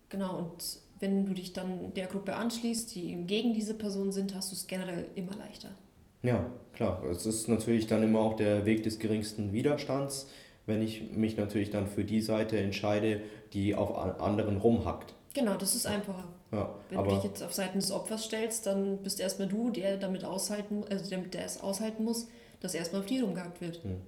[0.09, 4.51] Genau, und wenn du dich dann der Gruppe anschließt, die gegen diese Person sind, hast
[4.51, 5.69] du es generell immer leichter.
[6.23, 7.03] Ja, klar.
[7.05, 10.27] Es ist natürlich dann immer auch der Weg des geringsten Widerstands
[10.67, 13.21] wenn ich mich natürlich dann für die Seite entscheide,
[13.53, 15.15] die auf anderen rumhackt.
[15.33, 16.25] Genau, das ist einfacher.
[16.51, 19.97] Ja, wenn du dich jetzt auf Seiten des Opfers stellst, dann bist erstmal du, der
[19.97, 22.27] damit aushalten, also damit der es aushalten muss,
[22.59, 23.83] dass erstmal auf die rumgehackt wird.
[23.83, 24.01] Hm.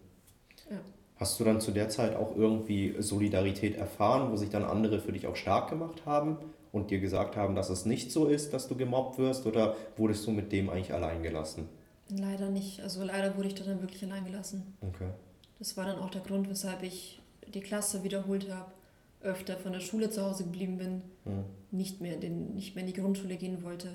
[0.69, 0.78] Ja.
[1.15, 5.12] Hast du dann zu der Zeit auch irgendwie Solidarität erfahren, wo sich dann andere für
[5.12, 6.38] dich auch stark gemacht haben
[6.71, 10.25] und dir gesagt haben, dass es nicht so ist, dass du gemobbt wirst oder wurdest
[10.27, 11.67] du mit dem eigentlich allein gelassen?
[12.10, 12.82] Leider nicht.
[12.82, 14.75] Also leider wurde ich dann wirklich allein gelassen.
[14.82, 15.10] Okay.
[15.60, 17.21] Das war dann auch der Grund, weshalb ich
[17.53, 18.71] die Klasse wiederholt habe,
[19.21, 21.43] öfter von der Schule zu Hause geblieben bin, mhm.
[21.71, 23.89] nicht, mehr in den, nicht mehr in die Grundschule gehen wollte.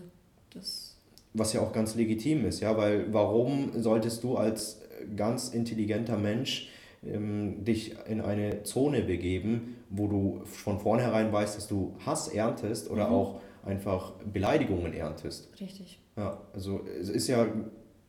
[0.51, 0.97] Das
[1.33, 4.81] Was ja auch ganz legitim ist, ja, weil warum solltest du als
[5.17, 6.69] ganz intelligenter Mensch
[7.07, 12.91] ähm, dich in eine Zone begeben, wo du von vornherein weißt, dass du Hass erntest
[12.91, 13.15] oder mhm.
[13.15, 15.49] auch einfach Beleidigungen erntest.
[15.61, 16.01] Richtig.
[16.17, 17.47] Ja, also es ist ja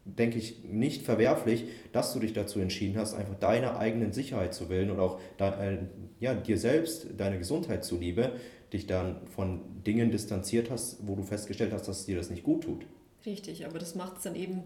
[0.05, 4.69] denke ich, nicht verwerflich, dass du dich dazu entschieden hast, einfach deiner eigenen Sicherheit zu
[4.69, 5.79] wählen und auch äh,
[6.19, 8.34] ja, dir selbst, deine Gesundheit zuliebe,
[8.71, 12.63] dich dann von Dingen distanziert hast, wo du festgestellt hast, dass dir das nicht gut
[12.63, 12.86] tut.
[13.25, 14.63] Richtig, aber das macht es dann eben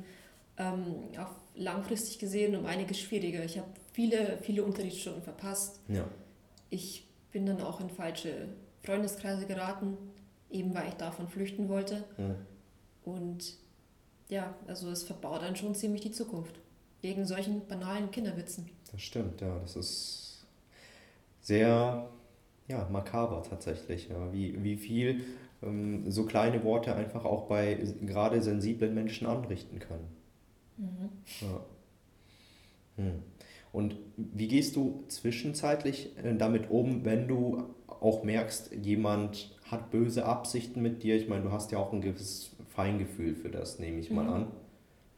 [0.57, 3.43] ähm, auch langfristig gesehen um einiges schwieriger.
[3.45, 5.81] Ich habe viele, viele Unterrichtsstunden verpasst.
[5.89, 6.05] Ja.
[6.69, 8.47] Ich bin dann auch in falsche
[8.81, 9.97] Freundeskreise geraten,
[10.49, 12.05] eben weil ich davon flüchten wollte.
[12.17, 12.35] Ja.
[13.03, 13.57] Und
[14.29, 16.62] ja, also es verbaut dann schon ziemlich die Zukunft.
[17.01, 18.69] Wegen solchen banalen Kinderwitzen.
[18.89, 19.59] Das stimmt, ja.
[19.59, 20.45] Das ist
[21.41, 22.09] sehr
[22.69, 24.07] ja, makaber tatsächlich.
[24.07, 24.31] Ja.
[24.31, 25.25] Wie, wie viel
[25.62, 27.73] ähm, so kleine Worte einfach auch bei
[28.05, 30.07] gerade sensiblen Menschen anrichten können.
[30.77, 31.09] Mhm.
[31.41, 31.65] Ja.
[32.95, 33.23] Hm.
[33.71, 40.25] Und wie gehst du zwischenzeitlich äh, damit um, wenn du auch merkst, jemand hat böse
[40.25, 41.15] Absichten mit dir?
[41.15, 44.34] Ich meine, du hast ja auch ein gewisses Feingefühl für das, nehme ich mal mhm.
[44.34, 44.47] an.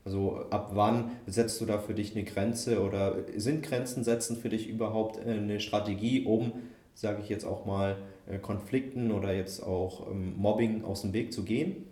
[0.04, 4.50] Also ab wann setzt du da für dich eine Grenze oder sind Grenzen setzen für
[4.50, 6.54] dich überhaupt äh, eine Strategie, um,
[6.96, 11.32] sage ich jetzt auch mal, äh, Konflikten oder jetzt auch ähm, Mobbing aus dem Weg
[11.32, 11.86] zu gehen?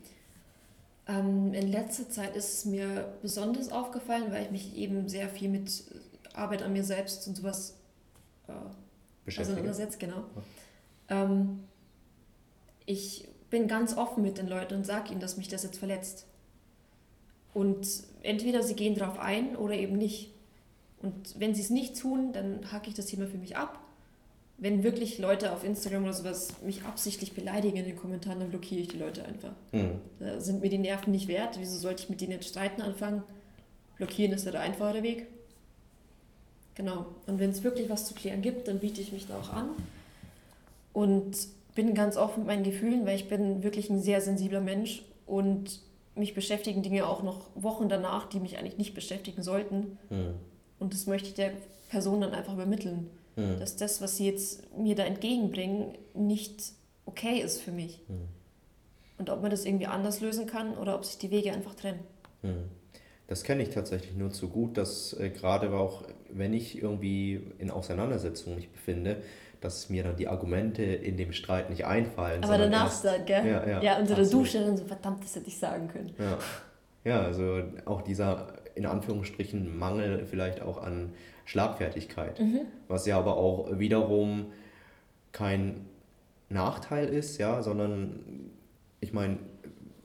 [1.08, 5.50] Ähm, in letzter Zeit ist es mir besonders aufgefallen, weil ich mich eben sehr viel
[5.50, 5.84] mit
[6.39, 7.78] Arbeit an mir selbst und sowas
[8.47, 10.23] äh, auseinandersetze, genau.
[11.10, 11.23] Ja.
[11.23, 11.63] Ähm,
[12.86, 16.25] ich bin ganz offen mit den Leuten und sage ihnen, dass mich das jetzt verletzt.
[17.54, 17.88] Und
[18.21, 20.34] entweder sie gehen darauf ein oder eben nicht.
[21.02, 23.80] Und wenn sie es nicht tun, dann hacke ich das Thema für mich ab
[24.60, 28.82] wenn wirklich Leute auf Instagram oder sowas mich absichtlich beleidigen in den Kommentaren, dann blockiere
[28.82, 29.54] ich die Leute einfach.
[29.71, 30.02] Hm.
[30.19, 31.58] Da sind mir die Nerven nicht wert.
[31.60, 33.23] Wieso sollte ich mit denen jetzt streiten anfangen?
[33.95, 35.28] Blockieren ist ja der einfachere Weg.
[36.80, 37.08] Genau.
[37.28, 39.72] Und wenn es wirklich was zu klären gibt, dann biete ich mich da auch an.
[40.94, 41.36] Und
[41.76, 45.82] bin ganz offen mit meinen Gefühlen, weil ich bin wirklich ein sehr sensibler Mensch und
[46.15, 49.98] mich beschäftigen Dinge auch noch Wochen danach, die mich eigentlich nicht beschäftigen sollten.
[50.08, 50.36] Hm.
[50.80, 51.52] Und das möchte ich der
[51.89, 53.10] Person dann einfach übermitteln.
[53.36, 53.60] Hm.
[53.60, 56.63] Dass das, was sie jetzt mir da entgegenbringen, nicht
[57.06, 58.00] okay ist für mich.
[58.08, 58.22] Hm.
[59.18, 62.00] Und ob man das irgendwie anders lösen kann oder ob sich die Wege einfach trennen.
[63.30, 67.70] Das kenne ich tatsächlich nur zu gut, dass äh, gerade auch, wenn ich irgendwie in
[67.70, 69.18] Auseinandersetzungen mich befinde,
[69.62, 72.44] dass mir dann die Argumente in dem Streit nicht einfallen.
[72.44, 73.46] Aber danach erst- dann, gell?
[73.46, 74.46] Ja, ja, ja unter der absolut.
[74.48, 76.12] Dusche dann so, verdammt, das hätte ich sagen können.
[76.18, 76.38] Ja.
[77.04, 81.13] ja, also auch dieser in Anführungsstrichen Mangel vielleicht auch an
[81.46, 82.62] Schlagfertigkeit, Mhm.
[82.88, 84.48] was ja aber auch wiederum
[85.34, 85.86] kein
[86.50, 88.50] Nachteil ist, ja, sondern
[89.02, 89.38] ich meine,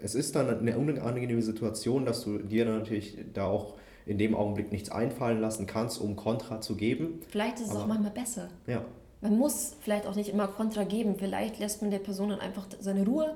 [0.04, 4.70] es ist dann eine unangenehme Situation, dass du dir natürlich da auch in dem Augenblick
[4.70, 7.20] nichts einfallen lassen kannst, um Kontra zu geben.
[7.30, 8.50] Vielleicht ist es auch Aber- manchmal besser.
[8.66, 8.84] Ja,
[9.22, 11.14] Man muss vielleicht auch nicht immer Kontra geben.
[11.16, 13.34] Vielleicht lässt man der Person dann einfach seine Ruhe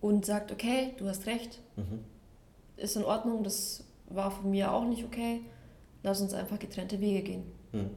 [0.00, 1.98] und sagt, okay, du hast recht, mhm.
[2.78, 5.42] ist in Ordnung, das war von mir auch nicht okay.
[6.02, 7.42] Lass uns einfach getrennte Wege gehen.
[7.72, 7.90] Hm.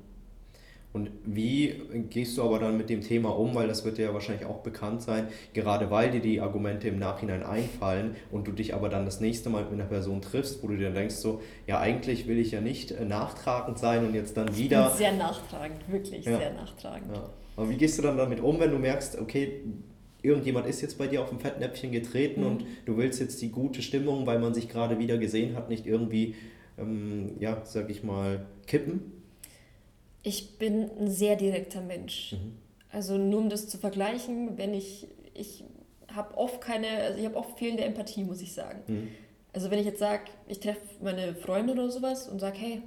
[0.95, 1.73] Und wie
[2.09, 4.59] gehst du aber dann mit dem Thema um, weil das wird dir ja wahrscheinlich auch
[4.63, 9.03] bekannt sein, gerade weil dir die Argumente im Nachhinein einfallen und du dich aber dann
[9.03, 12.27] das nächste Mal mit einer Person triffst, wo du dir dann denkst so, ja eigentlich
[12.27, 14.89] will ich ja nicht äh, nachtragend sein und jetzt dann wieder.
[14.91, 16.37] sehr nachtragend, wirklich Ja.
[16.37, 17.13] sehr nachtragend.
[17.13, 17.29] Ja.
[17.57, 19.63] Aber wie gehst du dann damit um, wenn du merkst, okay,
[20.21, 22.47] irgendjemand ist jetzt bei dir auf ein Fettnäpfchen getreten Mhm.
[22.47, 25.85] und du willst jetzt die gute Stimmung, weil man sich gerade wieder gesehen hat, nicht
[25.87, 26.35] irgendwie,
[26.79, 29.11] ähm, ja, sag ich mal, kippen?
[30.25, 32.33] Ich bin ein sehr direkter Mensch.
[32.33, 32.57] Mhm.
[32.91, 35.63] Also nur um das zu vergleichen, wenn ich, ich
[36.11, 38.81] habe oft keine, also ich habe oft fehlende Empathie, muss ich sagen.
[38.87, 39.07] Mhm.
[39.53, 42.81] Also wenn ich jetzt sage, ich treffe meine Freunde oder sowas und sage, hey,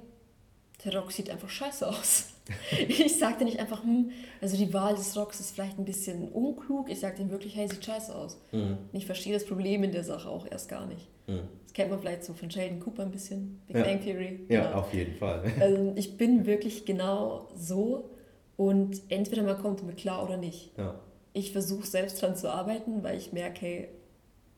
[0.85, 2.33] der Rock sieht einfach scheiße aus.
[2.87, 4.11] ich dir nicht einfach, hm,
[4.41, 6.89] also die Wahl des Rocks ist vielleicht ein bisschen unklug.
[6.89, 8.39] Ich sage denen wirklich, hey, sieht scheiße aus.
[8.51, 8.77] Mhm.
[8.93, 11.07] Ich verstehe das Problem in der Sache auch erst gar nicht.
[11.27, 11.41] Mhm.
[11.63, 13.83] Das kennt man vielleicht so von Sheldon Cooper ein bisschen, Big Ja.
[13.83, 14.39] Bang Theory.
[14.49, 14.79] Ja, genau.
[14.79, 15.43] auf jeden Fall.
[15.59, 18.09] Also ich bin wirklich genau so
[18.57, 20.71] und entweder man kommt damit klar oder nicht.
[20.77, 20.99] Ja.
[21.33, 23.87] Ich versuche selbst dran zu arbeiten, weil ich merke, hey,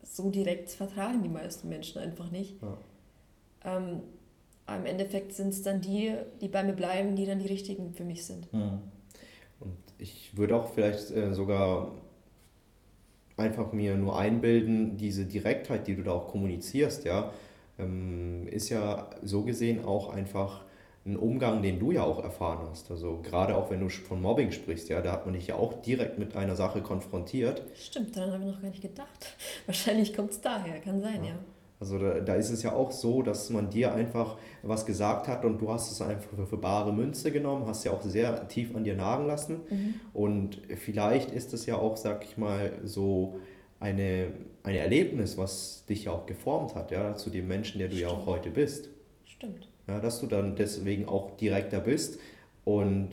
[0.03, 2.55] so direkt vertragen die meisten Menschen einfach nicht.
[2.61, 2.77] Ja.
[3.77, 4.01] Ähm,
[4.67, 8.03] im Endeffekt sind es dann die, die bei mir bleiben, die dann die richtigen für
[8.03, 8.47] mich sind.
[9.59, 11.91] Und ich würde auch vielleicht äh, sogar
[13.37, 17.33] einfach mir nur einbilden, diese Direktheit, die du da auch kommunizierst, ja,
[17.79, 20.63] ähm, ist ja so gesehen auch einfach
[21.05, 22.91] ein Umgang, den du ja auch erfahren hast.
[22.91, 25.81] Also gerade auch wenn du von Mobbing sprichst, ja, da hat man dich ja auch
[25.81, 27.63] direkt mit einer Sache konfrontiert.
[27.75, 29.35] Stimmt, daran habe ich noch gar nicht gedacht.
[29.65, 31.33] Wahrscheinlich kommt es daher, kann sein, ja.
[31.81, 35.43] Also da, da ist es ja auch so, dass man dir einfach was gesagt hat
[35.43, 38.75] und du hast es einfach für, für bare Münze genommen, hast ja auch sehr tief
[38.75, 39.61] an dir nagen lassen.
[40.13, 43.39] Und vielleicht ist es ja auch, sag ich mal, so
[43.79, 44.27] eine,
[44.61, 48.09] ein Erlebnis, was dich ja auch geformt hat, ja, zu dem Menschen, der du ja
[48.09, 48.27] auch Stimmt.
[48.27, 48.89] heute bist.
[49.25, 49.67] Stimmt.
[49.87, 52.19] Ja, dass du dann deswegen auch direkter bist.
[52.63, 53.09] Und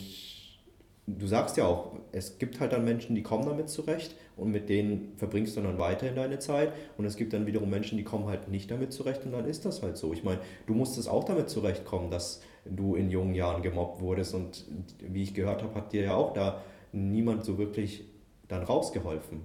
[1.06, 4.68] du sagst ja auch, es gibt halt dann Menschen, die kommen damit zurecht und mit
[4.68, 6.72] denen verbringst du dann weiterhin deine Zeit.
[6.96, 9.64] Und es gibt dann wiederum Menschen, die kommen halt nicht damit zurecht und dann ist
[9.64, 10.12] das halt so.
[10.12, 14.64] Ich meine, du musstest auch damit zurechtkommen, dass du in jungen Jahren gemobbt wurdest und
[15.00, 18.04] wie ich gehört habe, hat dir ja auch da niemand so wirklich
[18.46, 19.42] dann rausgeholfen.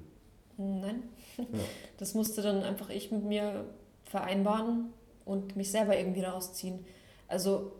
[0.57, 1.03] Nein.
[1.97, 3.65] Das musste dann einfach ich mit mir
[4.03, 4.89] vereinbaren
[5.25, 6.85] und mich selber irgendwie rausziehen.
[7.27, 7.71] Also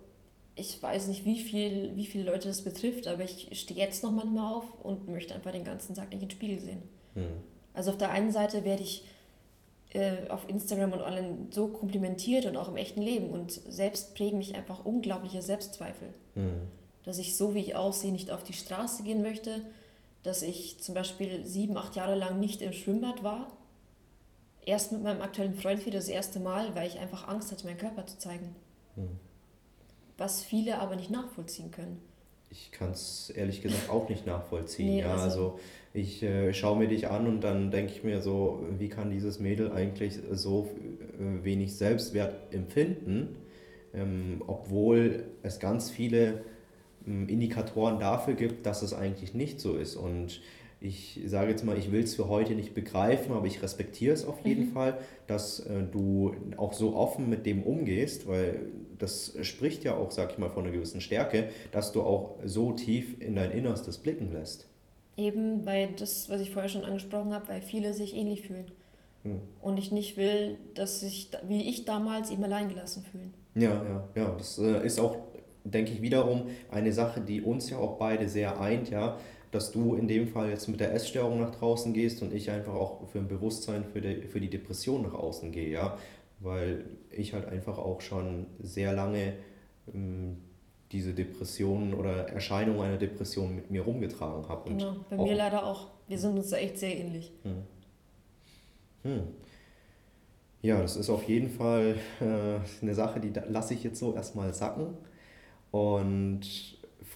[0.56, 4.12] ich weiß nicht, wie, viel, wie viele Leute das betrifft, aber ich stehe jetzt noch
[4.12, 6.84] manchmal auf und möchte einfach den ganzen Tag nicht in den Spiegel sehen.
[7.16, 7.28] Hm.
[7.74, 9.06] Also auf der einen Seite werde ich
[9.94, 14.38] äh, auf Instagram und online so komplimentiert und auch im echten Leben und selbst prägen
[14.38, 16.14] mich einfach unglaubliche Selbstzweifel.
[16.36, 16.68] Hm.
[17.04, 19.62] Dass ich so, wie ich aussehe, nicht auf die Straße gehen möchte,
[20.24, 23.52] dass ich zum Beispiel sieben, acht Jahre lang nicht im Schwimmbad war.
[24.66, 27.78] Erst mit meinem aktuellen Freund wieder das erste Mal, weil ich einfach Angst hatte, meinen
[27.78, 28.56] Körper zu zeigen.
[28.96, 29.20] Hm.
[30.18, 32.02] Was viele aber nicht nachvollziehen können.
[32.54, 34.88] Ich kann es ehrlich gesagt auch nicht nachvollziehen.
[34.98, 35.60] Nee, ja, also, also-
[35.96, 39.40] ich äh, schaue mir dich an und dann denke ich mir so, wie kann dieses
[39.40, 40.70] Mädel eigentlich so
[41.20, 43.36] äh, wenig Selbstwert empfinden,
[43.94, 46.44] ähm, obwohl es ganz viele
[47.08, 49.96] ähm, Indikatoren dafür gibt, dass es eigentlich nicht so ist.
[49.96, 50.42] Und
[50.84, 54.26] ich sage jetzt mal, ich will es für heute nicht begreifen, aber ich respektiere es
[54.26, 54.74] auf jeden mhm.
[54.74, 58.68] Fall, dass äh, du auch so offen mit dem umgehst, weil
[59.00, 62.74] das spricht ja auch, sag ich mal, von einer gewissen Stärke, dass du auch so
[62.74, 64.68] tief in dein Innerstes blicken lässt.
[65.16, 68.70] Eben, weil das, was ich vorher schon angesprochen habe, weil viele sich ähnlich fühlen.
[69.24, 69.40] Hm.
[69.62, 73.34] Und ich nicht will, dass sich, wie ich damals, eben alleingelassen fühlen.
[73.56, 74.36] Ja, ja, ja.
[74.38, 75.16] Das äh, ist auch,
[75.64, 79.18] denke ich, wiederum eine Sache, die uns ja auch beide sehr eint, ja,
[79.54, 82.74] dass du in dem Fall jetzt mit der Essstörung nach draußen gehst und ich einfach
[82.74, 85.98] auch für ein Bewusstsein für die, für die Depression nach außen gehe, ja.
[86.40, 89.34] Weil ich halt einfach auch schon sehr lange
[89.94, 90.38] ähm,
[90.92, 94.70] diese Depressionen oder Erscheinungen einer Depression mit mir rumgetragen habe.
[94.70, 95.88] Genau, bei mir leider auch.
[96.08, 97.32] Wir sind uns da echt sehr ähnlich.
[97.44, 97.64] Hm.
[99.04, 99.24] Hm.
[100.62, 104.54] Ja, das ist auf jeden Fall äh, eine Sache, die lasse ich jetzt so erstmal
[104.54, 104.98] sacken
[105.72, 106.42] und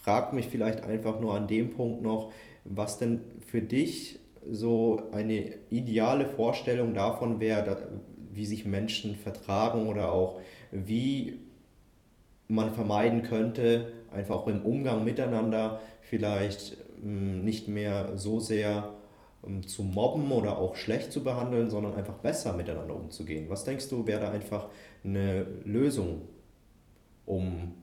[0.07, 2.31] frag mich vielleicht einfach nur an dem Punkt noch,
[2.63, 7.89] was denn für dich so eine ideale Vorstellung davon wäre,
[8.31, 10.39] wie sich Menschen vertragen oder auch
[10.71, 11.39] wie
[12.47, 18.93] man vermeiden könnte, einfach auch im Umgang miteinander vielleicht hm, nicht mehr so sehr
[19.43, 23.49] hm, zu mobben oder auch schlecht zu behandeln, sondern einfach besser miteinander umzugehen.
[23.49, 24.69] Was denkst du, wäre da einfach
[25.03, 26.21] eine Lösung,
[27.25, 27.73] um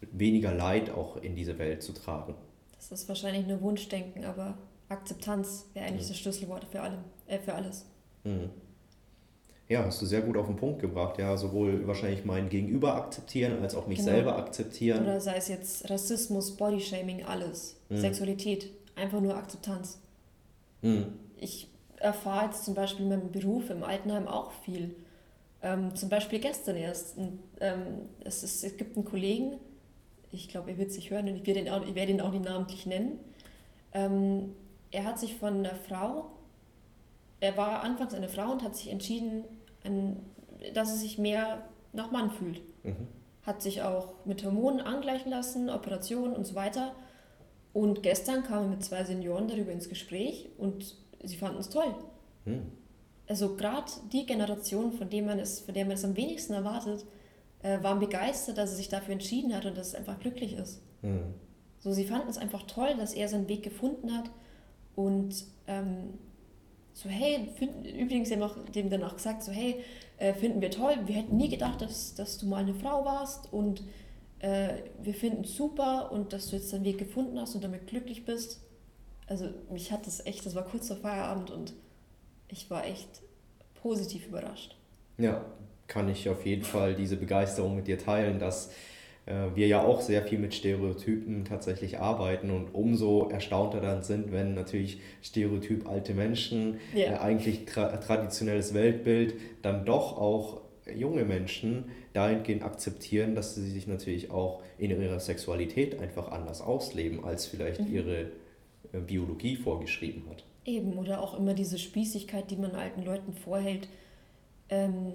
[0.00, 2.34] weniger Leid auch in diese Welt zu tragen?
[2.76, 4.56] Das ist wahrscheinlich nur Wunschdenken, aber
[4.88, 6.08] Akzeptanz wäre eigentlich mhm.
[6.08, 7.84] das Schlüsselwort für, allem, äh, für alles.
[8.24, 8.50] Mhm.
[9.68, 11.18] Ja, hast du sehr gut auf den Punkt gebracht.
[11.18, 14.12] Ja, sowohl wahrscheinlich mein Gegenüber akzeptieren als auch mich genau.
[14.12, 15.02] selber akzeptieren.
[15.02, 17.76] Oder sei es jetzt Rassismus, Bodyshaming, alles.
[17.90, 17.98] Mhm.
[17.98, 19.98] Sexualität, einfach nur Akzeptanz.
[20.80, 21.06] Mhm.
[21.36, 24.94] Ich erfahre jetzt zum Beispiel in meinem Beruf im Altenheim auch viel.
[25.60, 27.18] Ähm, zum Beispiel gestern erst.
[27.60, 29.58] Ähm, es, ist, es gibt einen Kollegen,
[30.32, 32.32] ich glaube, er wird sich hören und ich werde ihn auch, ich werde ihn auch
[32.32, 33.18] nicht namentlich nennen.
[33.92, 34.54] Ähm,
[34.90, 36.30] er hat sich von einer Frau,
[37.40, 39.44] er war anfangs eine Frau und hat sich entschieden,
[39.84, 40.16] ein,
[40.74, 41.62] dass er sich mehr
[41.92, 42.60] nach Mann fühlt.
[42.84, 43.08] Mhm.
[43.42, 46.92] Hat sich auch mit Hormonen angleichen lassen, Operationen und so weiter.
[47.72, 51.94] Und gestern kam er mit zwei Senioren darüber ins Gespräch und sie fanden es toll.
[52.44, 52.72] Mhm.
[53.28, 57.04] Also gerade die Generation, von, dem man es, von der man es am wenigsten erwartet,
[57.62, 60.82] äh, waren begeistert, dass er sich dafür entschieden hat und dass es einfach glücklich ist.
[61.02, 61.34] Mhm.
[61.80, 64.30] So, sie fanden es einfach toll, dass er seinen Weg gefunden hat
[64.96, 66.14] und ähm,
[66.92, 69.84] so, hey, find, übrigens haben auch dem dann auch gesagt, so, hey,
[70.16, 73.52] äh, finden wir toll, wir hätten nie gedacht, dass, dass du mal eine Frau warst
[73.52, 73.84] und
[74.40, 77.86] äh, wir finden es super und dass du jetzt deinen Weg gefunden hast und damit
[77.86, 78.60] glücklich bist.
[79.28, 81.74] Also mich hat das echt, das war kurz vor Feierabend und
[82.48, 83.22] ich war echt
[83.74, 84.76] positiv überrascht.
[85.18, 85.44] Ja,
[85.88, 88.70] kann ich auf jeden Fall diese Begeisterung mit dir teilen, dass
[89.26, 94.32] äh, wir ja auch sehr viel mit Stereotypen tatsächlich arbeiten und umso erstaunter dann sind,
[94.32, 97.12] wenn natürlich Stereotyp alte Menschen, ja.
[97.12, 100.60] äh, eigentlich tra traditionelles Weltbild, dann doch auch
[100.94, 107.24] junge Menschen dahingehend akzeptieren, dass sie sich natürlich auch in ihrer Sexualität einfach anders ausleben,
[107.24, 107.94] als vielleicht mhm.
[107.94, 108.20] ihre
[108.92, 110.44] äh, Biologie vorgeschrieben hat.
[110.64, 113.88] Eben, oder auch immer diese Spießigkeit, die man alten Leuten vorhält.
[114.70, 115.14] Ähm,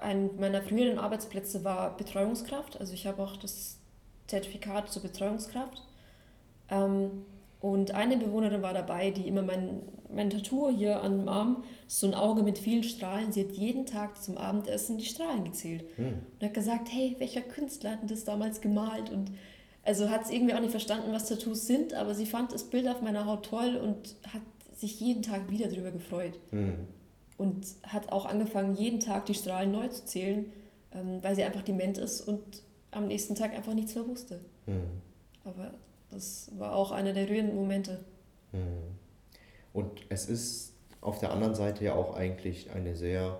[0.00, 2.80] ein meiner früheren Arbeitsplätze war Betreuungskraft.
[2.80, 3.78] Also ich habe auch das
[4.26, 5.82] Zertifikat zur Betreuungskraft.
[6.70, 7.24] Ähm,
[7.60, 9.80] und eine Bewohnerin war dabei, die immer mein,
[10.14, 13.86] mein Tattoo hier an dem Arm, so ein Auge mit vielen Strahlen, sie hat jeden
[13.86, 15.84] Tag zum Abendessen die Strahlen gezählt.
[15.96, 16.18] Hm.
[16.34, 19.10] Und hat gesagt, hey, welcher Künstler hat das damals gemalt?
[19.10, 19.30] Und
[19.82, 22.86] also hat es irgendwie auch nicht verstanden, was Tattoos sind, aber sie fand das Bild
[22.86, 24.42] auf meiner Haut toll und hat
[24.74, 26.38] sich jeden Tag wieder darüber gefreut.
[26.50, 26.86] Hm
[27.36, 30.52] und hat auch angefangen, jeden Tag die Strahlen neu zu zählen,
[30.92, 34.40] ähm, weil sie einfach dement ist und am nächsten Tag einfach nichts mehr wusste.
[34.66, 35.02] Mhm.
[35.44, 35.74] Aber
[36.10, 38.04] das war auch einer der rührenden Momente.
[38.52, 38.94] Mhm.
[39.72, 43.38] Und es ist auf der anderen Seite ja auch eigentlich eine sehr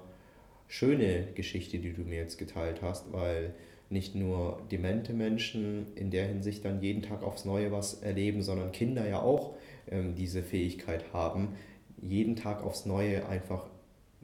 [0.66, 3.54] schöne Geschichte, die du mir jetzt geteilt hast, weil
[3.90, 8.72] nicht nur demente Menschen in der Hinsicht dann jeden Tag aufs Neue was erleben, sondern
[8.72, 9.54] Kinder ja auch
[9.88, 11.54] ähm, diese Fähigkeit haben,
[12.02, 13.66] jeden Tag aufs Neue einfach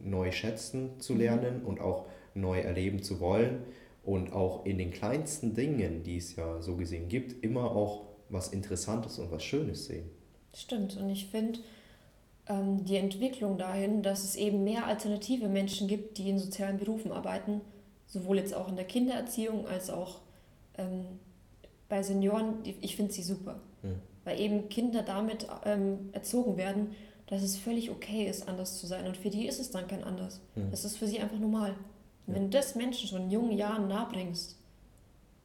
[0.02, 1.18] neu schätzen zu mhm.
[1.20, 3.62] lernen und auch neu erleben zu wollen
[4.04, 8.48] und auch in den kleinsten Dingen, die es ja so gesehen gibt, immer auch was
[8.48, 10.08] Interessantes und was Schönes sehen.
[10.54, 11.60] Stimmt, und ich finde
[12.46, 17.12] ähm, die Entwicklung dahin, dass es eben mehr alternative Menschen gibt, die in sozialen Berufen
[17.12, 17.60] arbeiten,
[18.06, 20.20] sowohl jetzt auch in der Kindererziehung als auch
[20.78, 21.04] ähm,
[21.88, 23.60] bei Senioren, ich finde sie super.
[23.82, 23.96] Hm.
[24.24, 26.94] Weil eben Kinder damit ähm, erzogen werden,
[27.30, 29.06] dass es völlig okay ist, anders zu sein.
[29.06, 30.40] Und für die ist es dann kein anders.
[30.56, 30.68] Mhm.
[30.72, 31.76] Es ist für sie einfach normal.
[32.26, 34.56] Und wenn du das Menschen schon in jungen Jahren nahebringst,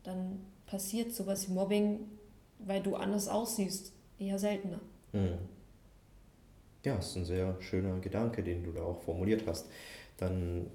[0.03, 1.99] dann passiert sowas wie Mobbing,
[2.59, 4.79] weil du anders aussiehst, eher seltener.
[5.13, 5.37] Mhm.
[6.83, 9.67] Ja, das ist ein sehr schöner Gedanke, den du da auch formuliert hast.
[10.17, 10.67] Dann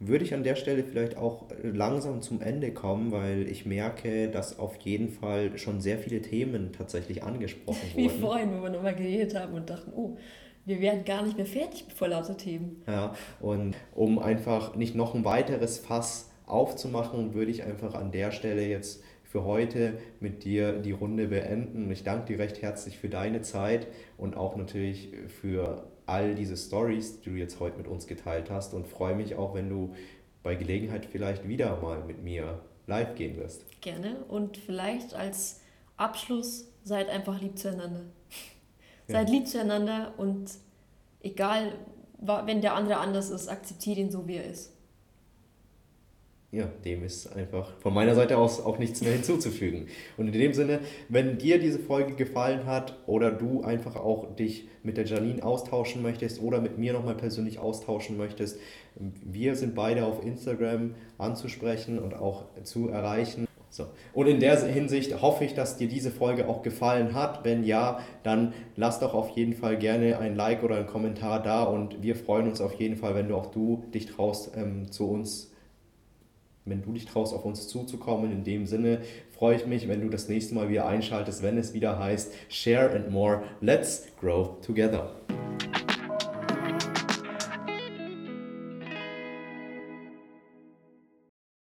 [0.00, 4.58] würde ich an der Stelle vielleicht auch langsam zum Ende kommen, weil ich merke, dass
[4.58, 7.96] auf jeden Fall schon sehr viele Themen tatsächlich angesprochen wurden.
[7.96, 10.16] Wie vorhin, wo wir nochmal geredet haben und dachten, oh,
[10.64, 12.82] wir werden gar nicht mehr fertig vor lauter Themen.
[12.86, 18.32] Ja, und um einfach nicht noch ein weiteres Fass aufzumachen, würde ich einfach an der
[18.32, 21.88] Stelle jetzt für heute mit dir die Runde beenden.
[21.92, 23.86] Ich danke dir recht herzlich für deine Zeit
[24.18, 25.10] und auch natürlich
[25.40, 29.36] für all diese Stories, die du jetzt heute mit uns geteilt hast und freue mich
[29.36, 29.94] auch, wenn du
[30.42, 32.58] bei Gelegenheit vielleicht wieder mal mit mir
[32.88, 33.64] live gehen wirst.
[33.80, 35.60] Gerne und vielleicht als
[35.96, 38.02] Abschluss seid einfach lieb zueinander.
[39.06, 39.16] Ja.
[39.16, 40.52] Seid lieb zueinander und
[41.20, 41.72] egal,
[42.20, 44.72] wenn der andere anders ist, akzeptiert ihn so, wie er ist
[46.52, 49.86] ja, dem ist einfach von meiner Seite aus auch nichts mehr hinzuzufügen.
[50.16, 54.66] Und in dem Sinne, wenn dir diese Folge gefallen hat oder du einfach auch dich
[54.82, 58.58] mit der Janine austauschen möchtest oder mit mir nochmal persönlich austauschen möchtest,
[58.96, 63.46] wir sind beide auf Instagram anzusprechen und auch zu erreichen.
[63.72, 63.86] So.
[64.12, 67.44] Und in der Hinsicht hoffe ich, dass dir diese Folge auch gefallen hat.
[67.44, 71.62] Wenn ja, dann lass doch auf jeden Fall gerne ein Like oder einen Kommentar da
[71.62, 75.08] und wir freuen uns auf jeden Fall, wenn du auch du dich traust, ähm, zu
[75.08, 75.49] uns
[76.70, 78.32] wenn du dich traust, auf uns zuzukommen.
[78.32, 79.00] In dem Sinne
[79.30, 82.90] freue ich mich, wenn du das nächste Mal wieder einschaltest, wenn es wieder heißt Share
[82.94, 83.42] and More.
[83.60, 85.10] Let's grow together.